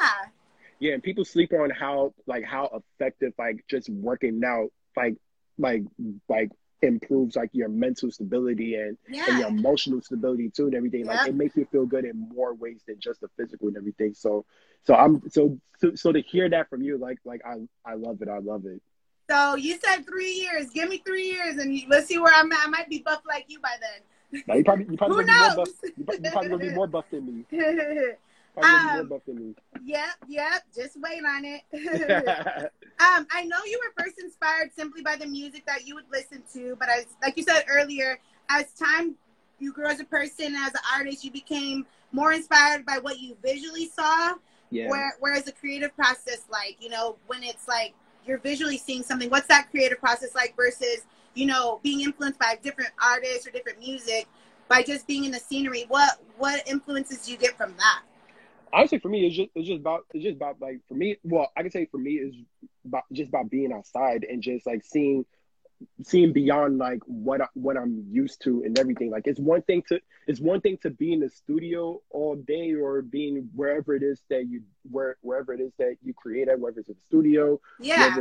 [0.78, 5.16] Yeah, and people sleep on how like how effective like just working out like
[5.58, 5.82] like
[6.28, 6.50] like
[6.82, 9.24] improves like your mental stability and, yeah.
[9.28, 11.06] and your emotional stability too and everything.
[11.06, 14.14] Like it makes you feel good in more ways than just the physical and everything.
[14.14, 14.44] So
[14.82, 18.22] so I'm so so, so to hear that from you, like like I I love
[18.22, 18.28] it.
[18.28, 18.80] I love it.
[19.28, 20.70] So you said three years.
[20.70, 22.66] Give me three years, and let's see where I'm at.
[22.66, 24.42] I might be buff like you by then.
[24.46, 25.68] Now you probably you probably be more buff.
[25.82, 27.44] You probably, probably gonna be more buff than me.
[28.64, 29.54] Um, more buff than me.
[29.84, 30.62] Yep, yep.
[30.74, 31.62] Just wait on it.
[33.00, 36.42] um, I know you were first inspired simply by the music that you would listen
[36.54, 39.14] to, but as like you said earlier, as time
[39.58, 43.36] you grew as a person, as an artist, you became more inspired by what you
[43.42, 44.34] visually saw
[44.70, 44.88] yeah.
[44.90, 49.30] Where, whereas the creative process, like, you know, when it's like you're visually seeing something,
[49.30, 53.78] what's that creative process like versus, you know, being influenced by different artists or different
[53.78, 54.26] music
[54.68, 55.84] by just being in the scenery?
[55.88, 58.02] What what influences do you get from that?
[58.76, 60.94] I would say for me, it's just it's just about it's just about like for
[60.94, 61.16] me.
[61.24, 62.34] Well, I can say for me is
[62.86, 65.24] about just about being outside and just like seeing
[66.02, 69.10] seeing beyond like what I, what I'm used to and everything.
[69.10, 72.74] Like it's one thing to it's one thing to be in the studio all day
[72.74, 76.60] or being wherever it is that you where wherever it is that you create at,
[76.60, 78.16] whether it's in the studio, Yeah.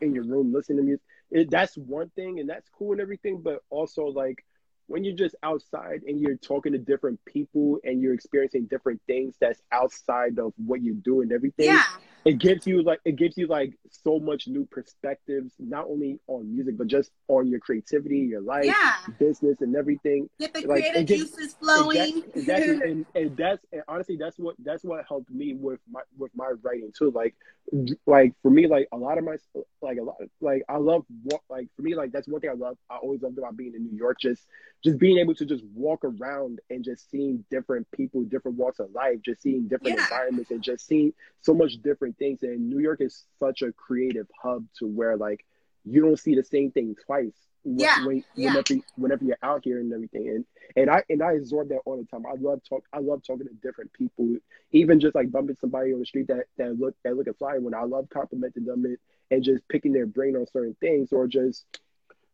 [0.00, 1.04] in your room listening to music.
[1.30, 3.40] It, that's one thing and that's cool and everything.
[3.42, 4.44] But also like
[4.86, 9.34] when you're just outside and you're talking to different people and you're experiencing different things
[9.40, 11.82] that's outside of what you do and everything Yeah.
[12.26, 16.52] It gives you like it gives you like so much new perspectives not only on
[16.54, 18.94] music but just on your creativity your life Yeah.
[19.18, 22.22] business and everything Get the Like, creative gets- juices flowing.
[22.34, 22.90] Exactly, exactly.
[22.90, 26.50] and, and that's and honestly that's what that's what helped me with my with my
[26.62, 27.34] writing too like
[28.06, 29.36] like for me like a lot of my
[29.82, 31.04] like a lot like i love
[31.50, 33.84] like for me like that's one thing i love i always loved about being in
[33.84, 34.46] new york just
[34.84, 38.90] just being able to just walk around and just seeing different people different walks of
[38.92, 40.04] life just seeing different Yeah.
[40.04, 44.26] environments and just seeing so much different things and new york is such a creative
[44.42, 45.44] hub to where like
[45.84, 48.48] you don't see the same thing twice Yeah, when, yeah.
[48.48, 50.44] whenever, whenever you're out here and everything and
[50.76, 52.26] and I and I absorb that all the time.
[52.26, 52.84] I love talk.
[52.92, 54.36] I love talking to different people,
[54.72, 57.58] even just like bumping somebody on the street that that look that look at fly.
[57.58, 58.98] When I love complimenting them and,
[59.30, 61.64] and just picking their brain on certain things, or just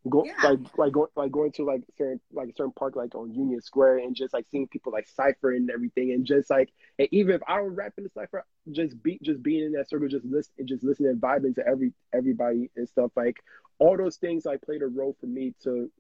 [0.09, 0.35] go Yeah.
[0.43, 3.61] like like go, like going to like certain like a certain park like on Union
[3.61, 7.35] Square and just like seeing people like cipher and everything, and just like and even
[7.35, 10.25] if I don't rap in the cipher, just be just being in that circle, just
[10.25, 13.43] listen and just listening and vibing to every everybody and stuff like
[13.79, 15.91] all those things like played a role for me to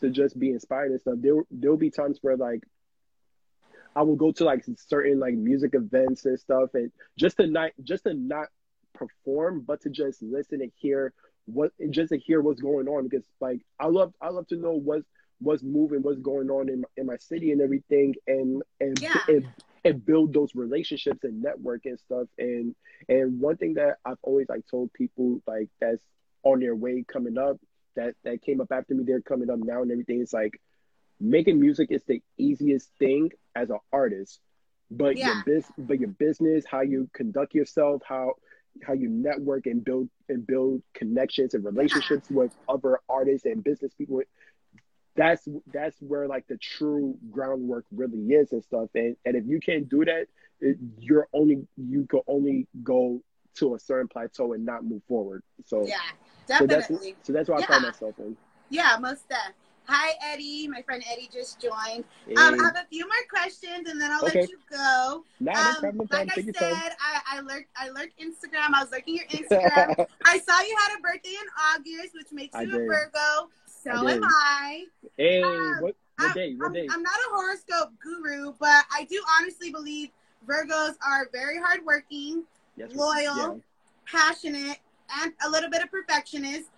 [0.00, 1.14] to just be inspired and stuff.
[1.18, 2.64] There there'll be times where like
[3.94, 7.70] I will go to like certain like music events and stuff and just to not
[7.82, 8.48] just to not
[8.92, 11.12] perform but to just listen and hear
[11.46, 14.72] what just to hear what's going on because like I love I love to know
[14.72, 15.06] what's
[15.40, 19.16] what's moving, what's going on in my, in my city and everything and and, Yeah.
[19.28, 19.46] and
[19.84, 22.74] and build those relationships and network and stuff and
[23.08, 26.02] and one thing that I've always like told people like that's
[26.42, 27.58] on their way coming up
[27.94, 30.60] that that came up after me they're coming up now and everything it's like
[31.20, 34.40] making music is the easiest thing as an artist
[34.90, 35.26] but Yeah.
[35.26, 38.32] your biz but your business how you conduct yourself how
[38.84, 43.92] how you network and build and build connections and relationships with other artists and business
[43.94, 44.20] people
[45.16, 49.60] that's that's where like the true groundwork really is and stuff and and if you
[49.60, 50.26] can't do that
[50.60, 53.20] it, you're only you can only go
[53.54, 55.96] to a certain plateau and not move forward so Yeah.
[56.46, 57.16] so that's Definitely.
[57.22, 58.36] so that's what I find myself in
[58.68, 59.38] Yeah, most def.
[59.88, 60.66] Hi, Eddie.
[60.68, 62.04] My friend Eddie just joined.
[62.26, 64.40] And, Um, I have a few more questions, and then I'll Okay.
[64.40, 65.24] let you go.
[65.40, 66.30] nah, no Um, problem, like problem.
[66.36, 66.96] I said.
[67.00, 67.68] I, I lurked.
[67.76, 68.74] I lurked Instagram.
[68.74, 70.06] I was lurking your Instagram.
[70.24, 72.86] I saw you had a birthday in August, which makes I you a did.
[72.86, 73.50] Virgo.
[73.66, 74.84] So I am I.
[75.16, 76.54] hey, Um, what what day?
[76.56, 76.88] What I'm, day?
[76.90, 80.08] I'm not a horoscope guru, but I do honestly believe
[80.46, 82.42] Virgos are very hardworking,
[82.76, 83.60] Yes, loyal,
[84.06, 84.78] passionate,
[85.22, 86.70] and a little bit of perfectionist.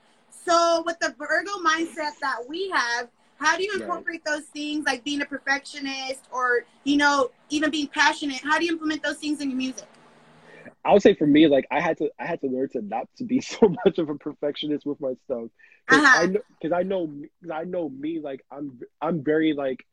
[0.49, 3.09] So, with the Virgo mindset that we have,
[3.39, 3.83] how do you Right.
[3.83, 8.41] incorporate those things, like being a perfectionist or, you know, even being passionate?
[8.43, 9.85] How do you implement those things in your music?
[10.85, 13.09] I would say for me, like I had to, I had to learn to not
[13.19, 15.49] to be so much of a perfectionist with my stuff,
[15.87, 16.19] because Uh-huh.
[16.19, 19.85] I know, because I know, because I know me, like I'm, I'm very like,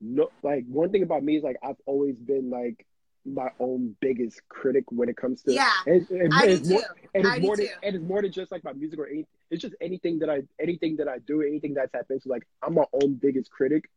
[0.00, 2.86] no, like one thing about me is like I've always been like
[3.26, 6.82] my own biggest critic when it comes to, Yeah, and, and, I do it's more,
[6.82, 7.08] too.
[7.14, 7.72] and I it's do more than, too.
[7.82, 9.26] and it's more than just like my music or anything.
[9.50, 12.22] It's just anything that I, anything that I do, anything that's happened.
[12.22, 13.88] So like I'm my own biggest critic,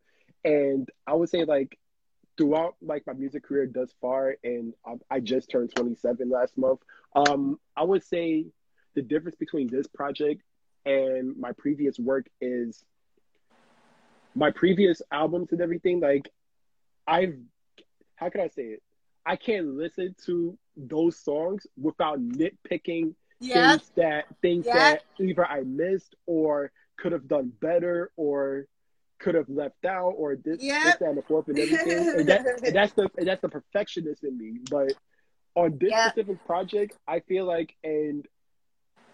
[0.45, 1.77] and I would say like
[2.37, 6.79] throughout like my music career thus far, and I, I just turned 27 last month.
[7.15, 8.45] Um, I would say
[8.95, 10.41] the difference between this project
[10.85, 12.83] and my previous work is
[14.35, 15.99] my previous albums and everything.
[15.99, 16.29] Like
[17.07, 17.35] I've,
[18.15, 18.83] how can I say it?
[19.25, 24.73] I can't listen to those songs without nitpicking Yeah, things that things Yeah.
[24.73, 28.67] that either I missed or could have done better or
[29.19, 30.83] could have left out or this, Yep.
[30.83, 31.97] this that, and the fourth and everything.
[32.19, 34.59] and, that, and that's the and that's the perfectionist in me.
[34.69, 34.93] But
[35.55, 36.11] on this Yep.
[36.11, 38.25] specific project, I feel like and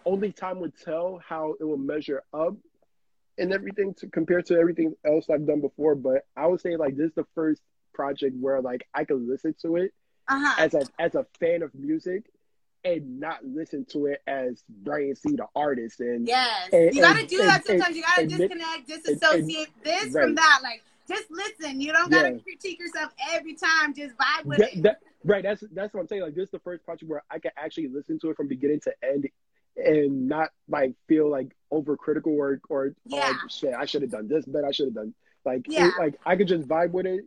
[0.04, 2.54] only time would tell how it will measure up
[3.38, 5.94] and everything to compare to everything else I've done before.
[5.94, 7.62] But I would say like this is the first
[7.94, 9.92] project where like I could listen to it
[10.28, 10.54] uh huh.
[10.62, 12.30] as a as a fan of music
[12.96, 17.20] and not listen to it as Brian C the artist and Yes, and- you gotta
[17.20, 17.96] and- do that sometimes.
[17.96, 20.22] You gotta disconnect, disassociate this right.
[20.24, 20.60] from that.
[20.62, 21.80] Like, just listen.
[21.80, 22.38] You don't gotta Yeah.
[22.42, 23.94] critique yourself every time.
[23.94, 24.82] Just vibe with that, it.
[24.82, 27.40] that- right that's that's what I'm saying like this is the first project where I
[27.40, 29.28] can actually listen to it from beginning to end
[29.76, 33.32] and not like feel like overcritical or or Yeah.
[33.34, 36.14] oh, shit I should have done this but I should have done like it- like
[36.24, 37.24] I could just vibe with it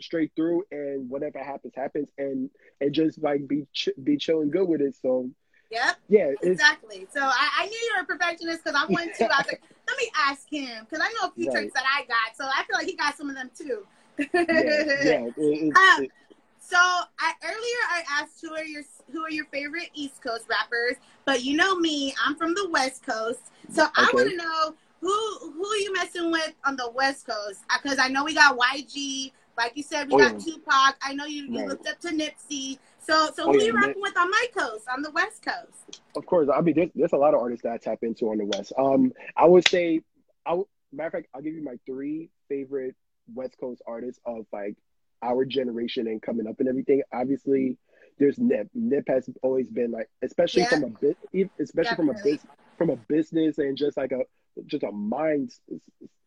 [0.00, 4.68] straight through and whatever happens happens and and just like be ch- be chilling good
[4.68, 5.30] with it so
[5.70, 5.96] Yep.
[6.08, 7.06] Yeah, Exactly.
[7.12, 9.24] So I, I knew you were a perfectionist because I went to.
[9.24, 11.56] I was like, let me ask him because I know a few Right.
[11.62, 12.36] tricks that I got.
[12.36, 13.84] So I feel like he got some of them too.
[14.18, 15.26] yeah, yeah.
[15.26, 16.12] It, it, Um, it-
[16.60, 20.96] So I, earlier I asked who are your who are your favorite East Coast rappers,
[21.24, 25.50] but you know me, I'm from the West Coast, so I want to know who
[25.50, 27.60] who are you messing with on the West Coast?
[27.82, 30.38] Because I know we got YG, like you said, we Oh, got yeah.
[30.54, 30.96] Tupac.
[31.02, 31.68] I know you, you Right.
[31.68, 32.78] looked up to Nipsey.
[32.98, 36.00] So so Oh, who yeah, you rocking with on my coast, on the West Coast?
[36.16, 38.38] Of course, I mean, there's, there's a lot of artists that I tap into on
[38.38, 38.72] the West.
[38.78, 40.00] Um, I would say,
[40.46, 40.60] I
[40.92, 42.94] matter of fact, I'll give you my three favorite
[43.34, 44.76] West Coast artists of like
[45.22, 47.02] our generation and coming up and everything.
[47.12, 47.76] Obviously,
[48.18, 48.68] there's Nip.
[48.74, 50.70] Nip has always been like, especially Yeah.
[50.70, 52.36] from a bit, especially from a Definitely.
[52.38, 52.46] bus
[52.78, 54.20] from a business and just like a
[54.66, 55.52] just a mind.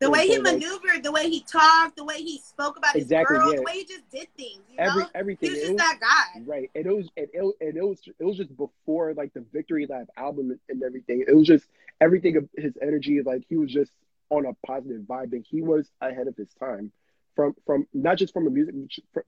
[0.00, 3.04] The way he like, maneuvered, the way he talked, the way he spoke about his
[3.04, 3.56] Exactly, girl, yeah.
[3.56, 4.60] the way he just did things.
[4.70, 5.50] You every know, he everything.
[5.50, 6.40] was It just was- that guy.
[6.46, 9.44] Right, and it was and it, and it was it was just before like the
[9.52, 11.24] Victory Lap album and- and everything.
[11.26, 11.66] It was just
[12.00, 13.20] everything of his energy.
[13.22, 13.92] Like he was just
[14.30, 16.92] on a positive vibe, and he was ahead of his time.
[17.34, 18.74] From from not just from the music,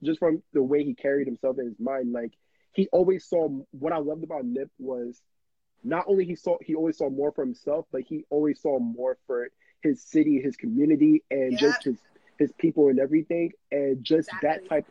[0.03, 2.11] just from the way he carried himself in his mind.
[2.13, 2.33] Like
[2.73, 5.21] he always saw what I loved about Nip was
[5.83, 9.17] not only he saw he always saw more for himself, but he always saw more
[9.27, 9.49] for
[9.81, 11.71] his city, his community, and Yeah.
[11.71, 12.01] just his
[12.37, 14.85] his people and everything, and just that type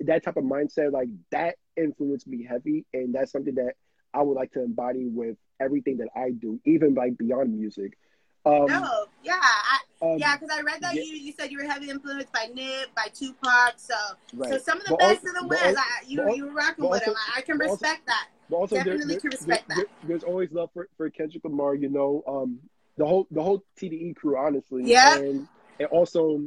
[0.00, 3.74] that type of mindset, like that influenced me heavy, and that's something that
[4.12, 7.96] I would like to embody with everything that I do, even like beyond music.
[8.44, 11.02] Um, no, yeah, I, um, yeah, because I read that yeah.
[11.02, 13.74] you you said you were heavily influenced by Nip, by Tupac.
[13.76, 13.94] So
[14.34, 14.50] right.
[14.50, 16.52] so some of the But best al- of the West, I, you but you were
[16.52, 17.16] rocking with also- him.
[17.34, 18.28] I, I can but also- respect that.
[18.50, 19.86] But also, Definitely there- can respect there- that.
[19.86, 21.76] there- there's always love for, for Kendrick Lamar.
[21.76, 22.58] You know, um,
[22.96, 24.82] the whole the whole TDE crew, honestly.
[24.86, 25.18] Yeah.
[25.18, 25.46] And
[25.78, 26.42] and also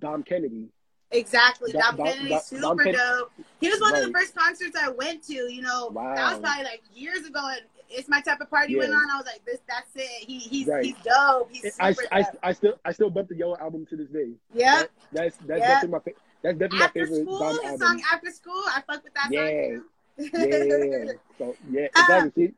[0.00, 0.70] Dom Kennedy.
[1.12, 3.32] Exactly, Dom- Dom Kennedy, Dom- super Dom dope.
[3.60, 5.34] He was one of the first concerts I went to.
[5.34, 7.60] You know, that was probably like years ago, and
[7.92, 8.76] it's my type of party.
[8.76, 8.96] Went Yeah.
[8.96, 10.24] on, I was like, this, that's it.
[10.26, 10.84] He, he's Right.
[10.84, 11.50] he's dope.
[11.52, 12.38] He's I, super I, dope.
[12.42, 14.30] I still I still bump the Yellow album to this day.
[14.54, 14.90] Yep.
[15.12, 15.68] That's that's Yeah.
[15.68, 17.78] definitely my fa- that's definitely my After favorite school, Dom his album.
[17.80, 19.46] song "After School," I fuck with that Yeah.
[19.46, 19.84] song.
[20.18, 21.12] Yeah.
[21.38, 22.46] So yeah, Um, exactly.
[22.48, 22.54] See,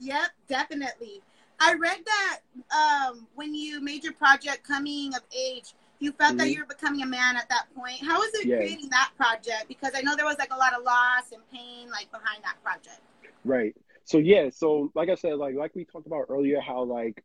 [0.00, 1.22] Yep, definitely.
[1.60, 2.40] I read that
[2.76, 6.52] um, when you made your project coming of age, you felt that Mhm.
[6.54, 8.00] you were becoming a man at that point.
[8.02, 8.56] How was it Yeah.
[8.56, 9.68] creating that project?
[9.68, 12.62] Because I know there was like a lot of loss and pain like behind that
[12.62, 13.00] project.
[13.44, 13.74] Right.
[14.04, 17.22] So yeah, so like I said, like like we talked about earlier, how like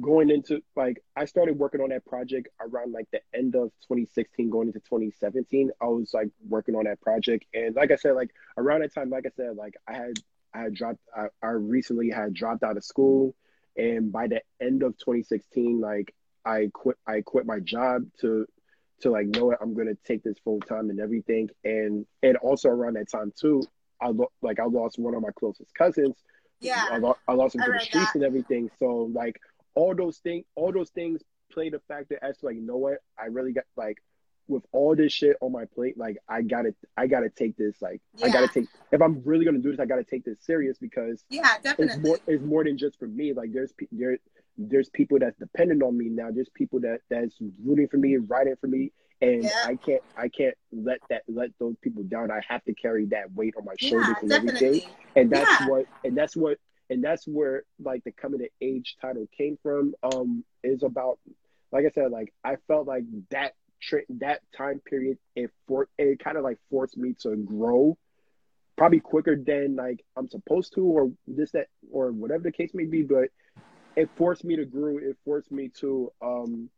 [0.00, 4.50] going into like I started working on that project around like the end of 2016,
[4.50, 5.70] going into 2017.
[5.80, 9.10] I was like working on that project, and like I said, like around that time,
[9.10, 10.18] like I said, like I had
[10.52, 13.34] I had dropped I, I recently had dropped out of school,
[13.76, 16.14] and by the end of 2016, like
[16.44, 18.46] I quit I quit my job to
[19.00, 22.68] to like know what I'm gonna take this full time and everything, and and also
[22.68, 23.62] around that time too,
[24.04, 26.14] I lo- like I lost one of my closest cousins.
[26.62, 26.98] I, Yeah.
[27.00, 28.16] lo- I lost him to the streets that.
[28.16, 28.70] and everything.
[28.78, 29.40] So like
[29.74, 32.98] all those things, all those things played a factor as to like, you know what?
[33.18, 33.98] I really got like
[34.46, 37.80] with all this shit on my plate, like I gotta, I gotta take this.
[37.80, 38.66] Like I gotta take.
[38.92, 42.18] If I'm really gonna do this, I gotta take this serious because Yeah, it's more,
[42.26, 43.32] it's more than just for me.
[43.32, 44.18] Like there's pe- there,
[44.58, 46.30] there's people that's dependent on me now.
[46.30, 49.50] There's people that that's rooting for me, and writing for me, and Yeah.
[49.64, 52.30] I can't, I can't let that let those people down.
[52.30, 54.80] I have to carry that weight on my shoulders and everything
[55.16, 55.68] and that's Yeah.
[55.68, 56.58] what and that's what
[56.90, 61.18] and that's where like the coming to age title came from um is about
[61.72, 66.18] like i said like i felt like that tra- that time period it for it
[66.18, 67.96] kind of like forced me to grow
[68.76, 72.84] probably quicker than like i'm supposed to or this that or whatever the case may
[72.84, 73.28] be but
[73.96, 76.68] it forced me to grow it forced me to um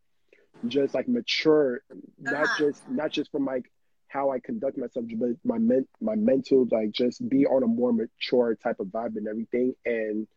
[0.65, 1.81] just like mature
[2.19, 2.55] not Uh-huh.
[2.57, 3.71] just not just from like
[4.07, 7.91] how I conduct myself, but my men, my mental, like just be on a more
[7.91, 9.75] mature type of vibe and everything.
[9.85, 10.27] And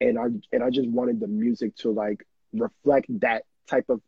[0.00, 4.00] and I and I just wanted the music to like reflect that type of.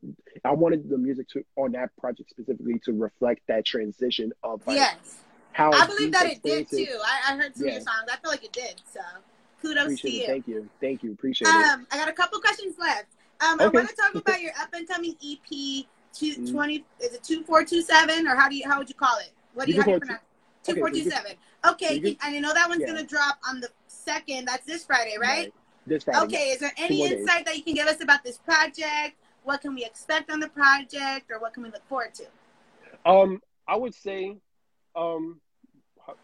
[0.44, 4.76] I wanted the music to on that project specifically to reflect that transition of like
[4.76, 5.22] yes.
[5.52, 6.98] how I believe that it did too.
[7.04, 8.08] I, I heard some of your songs.
[8.10, 8.80] I feel like it did.
[8.92, 9.00] So
[9.60, 10.22] kudos to Appreciate you.
[10.22, 10.26] it.
[10.26, 10.70] Thank you.
[10.80, 11.12] Thank you.
[11.12, 11.54] Appreciate it.
[11.54, 13.06] Um, I got a couple questions left.
[13.40, 16.50] Um, I want to talk about your up and coming EP two Mhm.
[16.52, 16.84] twenty.
[17.00, 19.32] Is it two four two seven or how do you how would you call it?
[19.54, 20.22] What do You you, how do you pronounce?
[20.62, 22.88] Two okay, four two you can- Okay, and I know that one's yeah.
[22.88, 24.46] gonna drop on the second.
[24.46, 25.52] That's this Friday, right?
[25.86, 26.20] This Friday.
[26.26, 26.50] Okay.
[26.50, 27.20] Is there any more days.
[27.20, 29.16] insight that you can give us about this project?
[29.44, 32.24] What can we expect on the project, or what can we look forward to?
[33.06, 34.36] Um, I would say,
[34.94, 35.40] um,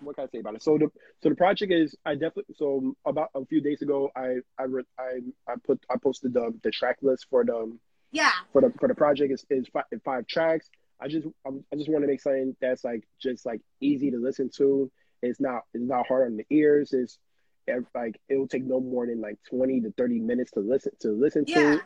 [0.00, 0.62] what can I say about it?
[0.62, 0.88] So the
[1.22, 4.82] so the project is I definitely so about a few days ago I I re,
[4.98, 7.76] I I put I posted the the track list for the
[8.12, 8.30] Yeah.
[8.52, 10.68] for the for the project is is five, five tracks.
[11.00, 14.18] I just I'm, I just want to make something that's like just like easy to
[14.18, 14.90] listen to.
[15.22, 16.92] It's not it's not hard on the ears.
[16.92, 17.18] It's
[17.94, 21.44] like it'll take no more than like 20 to 30 minutes to listen to listen
[21.46, 21.54] Yeah.
[21.56, 21.80] to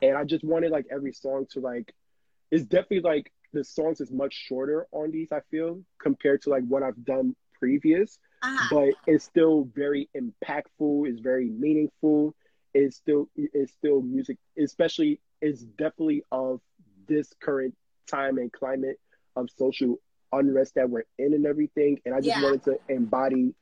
[0.00, 1.92] and i just wanted like every song to like
[2.50, 6.64] it's definitely like the songs is much shorter on these i feel compared to like
[6.64, 8.66] what i've done previous Uh-huh.
[8.70, 12.34] but it's still very impactful it's very meaningful
[12.74, 16.60] it's still it's still music especially it's definitely of
[17.08, 17.74] this current
[18.10, 18.98] time and climate
[19.36, 19.96] of social
[20.32, 22.42] unrest that we're in and everything and i just Yeah.
[22.42, 23.54] wanted to embody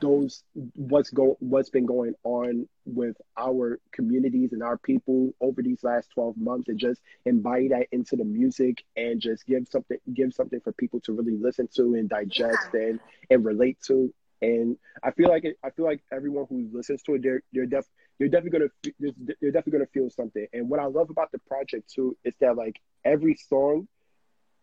[0.00, 0.42] those
[0.74, 6.10] what's go what's been going on with our communities and our people over these last
[6.14, 10.60] 12 months and just embody that into the music and just give something give something
[10.60, 13.00] for people to really listen to and digest and
[13.30, 14.12] and relate to.
[14.42, 17.66] And I feel like it, I feel like everyone who listens to it they're they're
[17.66, 17.86] def
[18.18, 18.94] they're definitely gonna
[19.40, 20.46] they're definitely gonna feel something.
[20.52, 23.88] And what I love about the project too is that like every song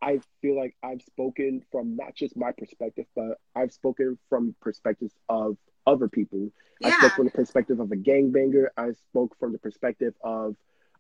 [0.02, 5.14] I feel like I've spoken from not just my perspective, but I've spoken from perspectives
[5.28, 6.52] of other people.
[6.82, 6.90] Yeah.
[6.90, 8.68] I spoke from the perspective of a gangbanger.
[8.78, 10.56] I spoke from the perspective of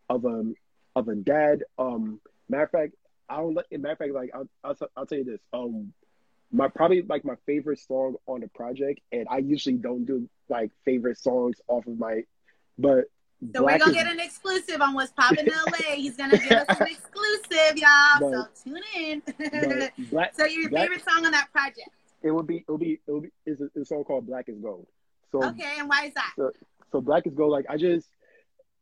[0.09, 0.43] of a
[0.95, 1.63] of a dad.
[1.77, 2.19] Um,
[2.49, 2.93] matter of fact,
[3.29, 3.53] I don't.
[3.53, 5.41] let- Matter of fact, like I'll, I'll I'll tell you this.
[5.53, 5.93] Um,
[6.51, 10.71] my probably like my favorite song on the project, and I usually don't do like
[10.85, 12.21] favorite songs off of my,
[12.79, 13.05] but
[13.53, 15.95] So we're gonna is- get an exclusive on what's popping in LA.
[15.95, 18.31] He's gonna give us an exclusive, y'all.
[18.31, 19.21] So tune in.
[20.09, 20.33] black.
[20.35, 21.89] so your Black- favorite song on that project?
[22.23, 22.57] It would be.
[22.57, 22.99] It would be.
[23.07, 23.29] It would be.
[23.45, 24.87] It's a, it's a song called "Black Is Gold."
[25.31, 26.33] So Okay, and why is that?
[26.91, 28.07] so black is gold like i just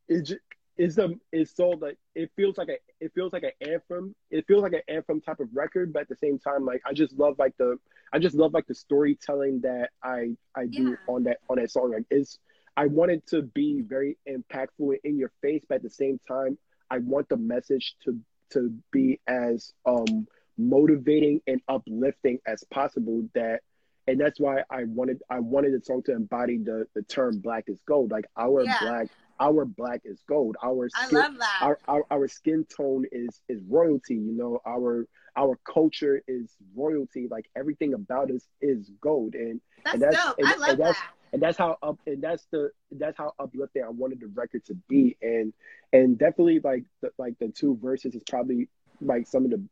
[0.07, 0.39] it just
[0.77, 4.45] it's the it's so like it feels like a it feels like an anthem it
[4.45, 7.17] feels like an anthem type of record but at the same time like i just
[7.17, 7.79] love like the
[8.13, 10.95] i just love like the storytelling that i i do Yeah.
[11.07, 12.37] on that on that song like it's
[12.77, 16.57] i want it to be very impactful in your face but at the same time
[16.91, 18.19] i want the message to
[18.51, 23.61] to be as um motivating and uplifting as possible that
[24.07, 27.63] and that's why I wanted I wanted the song to embody the the term black
[27.67, 28.11] is gold.
[28.11, 28.77] Like our Yeah.
[28.79, 29.07] black
[29.39, 30.55] our black is gold.
[30.63, 31.59] Our I skin, love that.
[31.63, 34.13] our, our our skin tone is is royalty.
[34.13, 37.27] You know, our our culture is royalty.
[37.31, 40.35] Like everything about us is gold, and that's, and that's- dope.
[40.37, 40.97] and- I love that.
[41.33, 44.75] And that's how up and that's the that's how uplifting I wanted the record to
[44.87, 45.17] be.
[45.21, 45.53] And
[45.91, 48.69] and definitely like the, like the two verses is probably
[49.01, 49.63] like some of the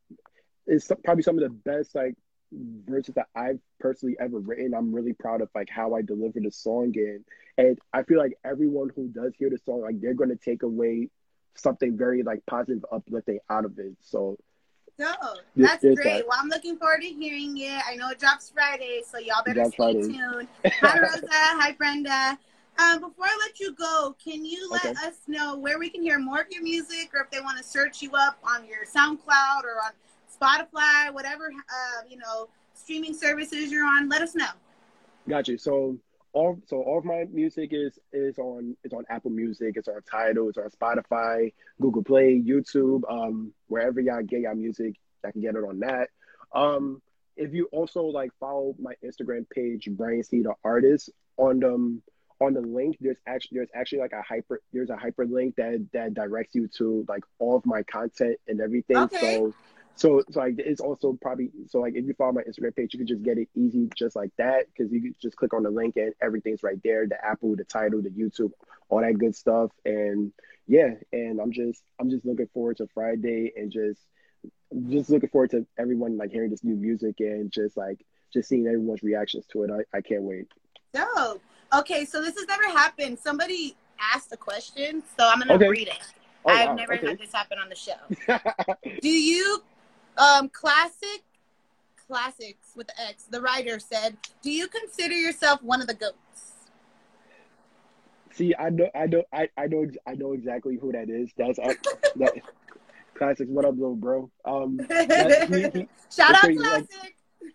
[0.68, 2.16] it's probably some of the best like
[2.52, 4.74] verses that I've personally ever written.
[4.74, 7.24] I'm really proud of like how I delivered the song and
[7.58, 11.10] and I feel like everyone who does hear the song like they're gonna take away
[11.56, 13.94] something very like positive, uplifting out of it.
[14.02, 14.38] So
[14.98, 15.16] Dope.
[15.56, 15.98] That's great.
[15.98, 16.22] guy.
[16.28, 17.82] Well, I'm looking forward to hearing it.
[17.90, 20.02] I know it drops Friday, so y'all better stay Friday.
[20.02, 20.48] tuned.
[20.82, 21.28] Hi, Rosa.
[21.32, 22.38] Hi, Brenda.
[22.80, 25.08] Um, before I let you go, can you let Okay.
[25.08, 27.64] us know where we can hear more of your music, or if they want to
[27.64, 29.92] search you up on your SoundCloud or on
[30.32, 34.10] Spotify, whatever uh, you know streaming services you're on?
[34.10, 34.50] Let us know.
[35.28, 35.58] Got you.
[35.58, 35.98] So
[36.34, 40.02] all so all of my music is is on is on Apple Music, it's on
[40.10, 45.42] Tidal, it's on Spotify, Google Play, YouTube, um, wherever y'all get y'all music, I can
[45.42, 46.10] get it on that.
[46.54, 47.02] Um,
[47.36, 52.02] if you also like follow my Instagram page, Brian C the artist, on the
[52.42, 56.14] on the link, there's actually there's actually like a hyper there's a hyperlink that that
[56.14, 58.98] directs you to like all of my content and everything.
[58.98, 59.20] Okay.
[59.20, 59.54] So
[59.96, 63.00] so, so like it's also probably so like if you follow my Instagram page, you
[63.00, 65.70] can just get it easy just like that because you can just click on the
[65.70, 67.08] link and everything's right there.
[67.08, 68.52] The Apple, the Tidal, the YouTube,
[68.90, 69.72] all that good stuff.
[69.86, 70.34] And
[70.68, 74.02] yeah, and I'm just I'm just looking forward to Friday and just
[74.90, 78.66] just looking forward to everyone like hearing this new music and just like just seeing
[78.66, 79.70] everyone's reactions to it.
[79.72, 80.48] I, I can't wait.
[80.94, 81.42] Dope.
[81.74, 83.20] Okay, so this has never happened.
[83.20, 83.76] Somebody
[84.14, 85.70] asked a question, so I'm gonna Okay.
[85.70, 86.00] read it.
[86.46, 87.08] Oh, I've wow, never okay.
[87.08, 87.94] had this happen on the show.
[89.02, 89.64] Do you,
[90.18, 91.24] um, classic,
[92.08, 96.18] classics with the X, the writer said, do you consider yourself one of the goats?
[98.32, 101.30] See, I know, I know, I, I know, I know exactly who that is.
[101.38, 101.74] That's uh,
[102.16, 102.34] that
[103.14, 103.50] classics.
[103.50, 104.32] What up, little bro?
[104.44, 106.88] Um, that, he, he, Shout out crazy, like-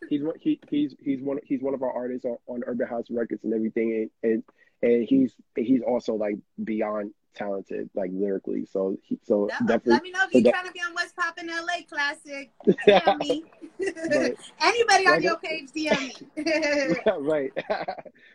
[0.09, 3.07] he's one- he, he's he's one he's one of our artists on, on Urban House
[3.11, 4.43] Records and everything, and, and
[4.83, 8.67] and he's he's also like beyond talented, like lyrically.
[8.71, 9.93] So he, so No, definitely.
[9.93, 12.51] let me know if you're trying to be on What's Poppin' LA Classic.
[12.67, 13.45] DM me.
[13.79, 16.01] But- Anybody on your page, DM
[16.37, 16.95] me.
[17.21, 17.53] right.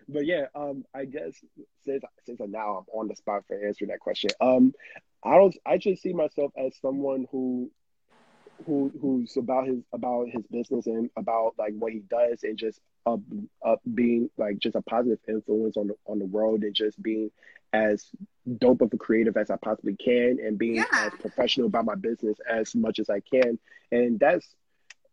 [0.10, 1.34] but yeah, um, I guess
[1.86, 4.32] since since now I'm on the spot for answering that question.
[4.42, 4.74] Um,
[5.24, 5.56] I don't.
[5.66, 7.72] I just see myself as someone who,
[8.66, 12.80] who who's about his about his business and about like what he does and just
[13.06, 13.20] up
[13.66, 17.30] up being like just a positive influence on the on the world and just being
[17.74, 18.06] as
[18.60, 20.86] dope of a creative as I possibly can and being Yeah.
[20.94, 23.58] as professional about my business as much as I can.
[23.92, 24.56] And that's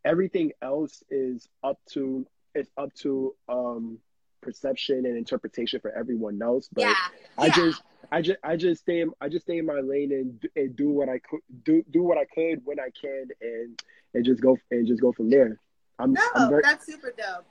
[0.05, 3.99] everything else is up to it's up to um
[4.41, 6.68] perception and interpretation for everyone else.
[6.72, 6.95] But Yeah.
[7.38, 7.53] I yeah.
[7.53, 7.82] just
[8.12, 10.91] I just I just stay in, I just stay in my lane and and do
[10.91, 13.82] what I could do do what I could when I can and
[14.14, 15.59] and just go and just go from there.
[15.99, 17.45] I'm, No, I'm very that's super dope.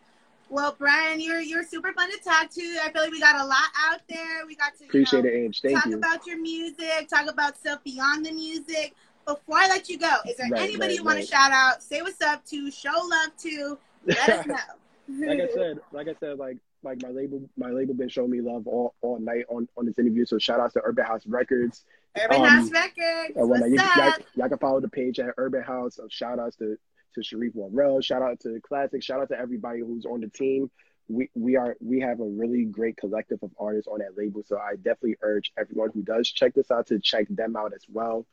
[0.49, 2.61] Well, Brian, you're you're super fun to talk to.
[2.83, 4.45] I feel like we got a lot out there.
[4.47, 5.61] We got to appreciate know, it, Ange.
[5.61, 5.97] Thank talk you.
[5.97, 8.93] about your music, talk about stuff beyond the music.
[9.27, 11.25] Before I let you go, is there Right, anybody right, you want right.
[11.25, 13.77] to shout out, say what's up to, show love to?
[14.05, 15.27] Let us know.
[15.27, 18.41] like I said, like I said, like like my label my label been showing me
[18.41, 20.25] love all, all night on, on this interview.
[20.25, 21.83] So shout outs to Urban House Records.
[22.17, 23.33] Urban um, House Records.
[23.35, 24.21] And when What's I, y'all, up?
[24.35, 25.97] y'all can follow the page at Urban House.
[25.97, 26.77] So shout outs to
[27.15, 28.03] to Sharif Warrell.
[28.03, 29.03] Shout out to Classic.
[29.03, 30.69] Shout out to everybody who's on the team.
[31.07, 34.43] We we are we have a really great collective of artists on that label.
[34.45, 37.83] So I definitely urge everyone who does check this out to check them out as
[37.89, 38.27] well.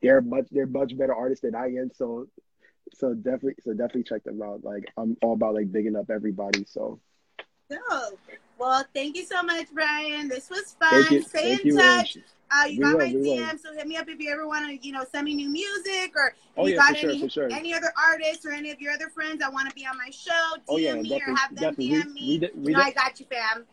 [0.00, 1.90] They're much they're much better artists than I am.
[1.94, 2.26] So
[2.94, 4.64] so definitely so definitely check them out.
[4.64, 6.64] Like I'm all about like bigging up everybody.
[6.66, 7.00] So.
[8.58, 10.28] Well, thank you so much, Brian.
[10.28, 11.22] This was fun.
[11.22, 12.18] Stay thank in you, touch.
[12.50, 13.36] Uh, you We got will, my will.
[13.36, 15.48] DM, so hit me up if you ever want to, you know, send me new
[15.48, 17.50] music or if Oh, you yeah, got for sure, any sure.
[17.50, 20.10] any other artists or any of your other friends that want to be on my
[20.10, 20.30] show.
[20.32, 21.86] DM Oh yeah, me definitely, or have them definitely.
[21.88, 22.20] DM We, me.
[22.20, 23.64] we, de- we you know, I got you, fam.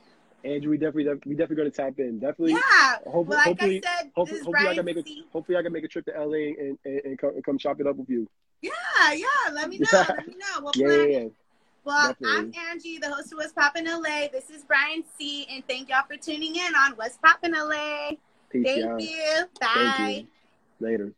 [0.43, 2.19] Andrew, we definitely, we definitely going to tap in.
[2.19, 2.53] Definitely.
[2.53, 2.97] Yeah.
[3.05, 5.73] Hope, Well, like hopefully, I said, hopefully, hopefully I can make a hopefully I can
[5.73, 8.09] make a trip to LA and, and, and, come, and come chop it up with
[8.09, 8.27] you.
[8.63, 8.71] Yeah,
[9.13, 9.27] yeah.
[9.53, 9.87] Let me know.
[9.93, 10.61] Let me know.
[10.61, 11.27] We'll Yeah, plan yeah, yeah.
[11.83, 14.27] Well, I'm Angie, the host of What's Poppin' LA.
[14.31, 15.47] This is Brian C.
[15.49, 18.11] And thank y'all for tuning in on What's Poppin' LA.
[18.51, 18.99] Peace, Thank y'all.
[18.99, 19.45] you.
[19.59, 19.93] Bye.
[19.97, 20.27] Thank you.
[20.79, 21.13] Later.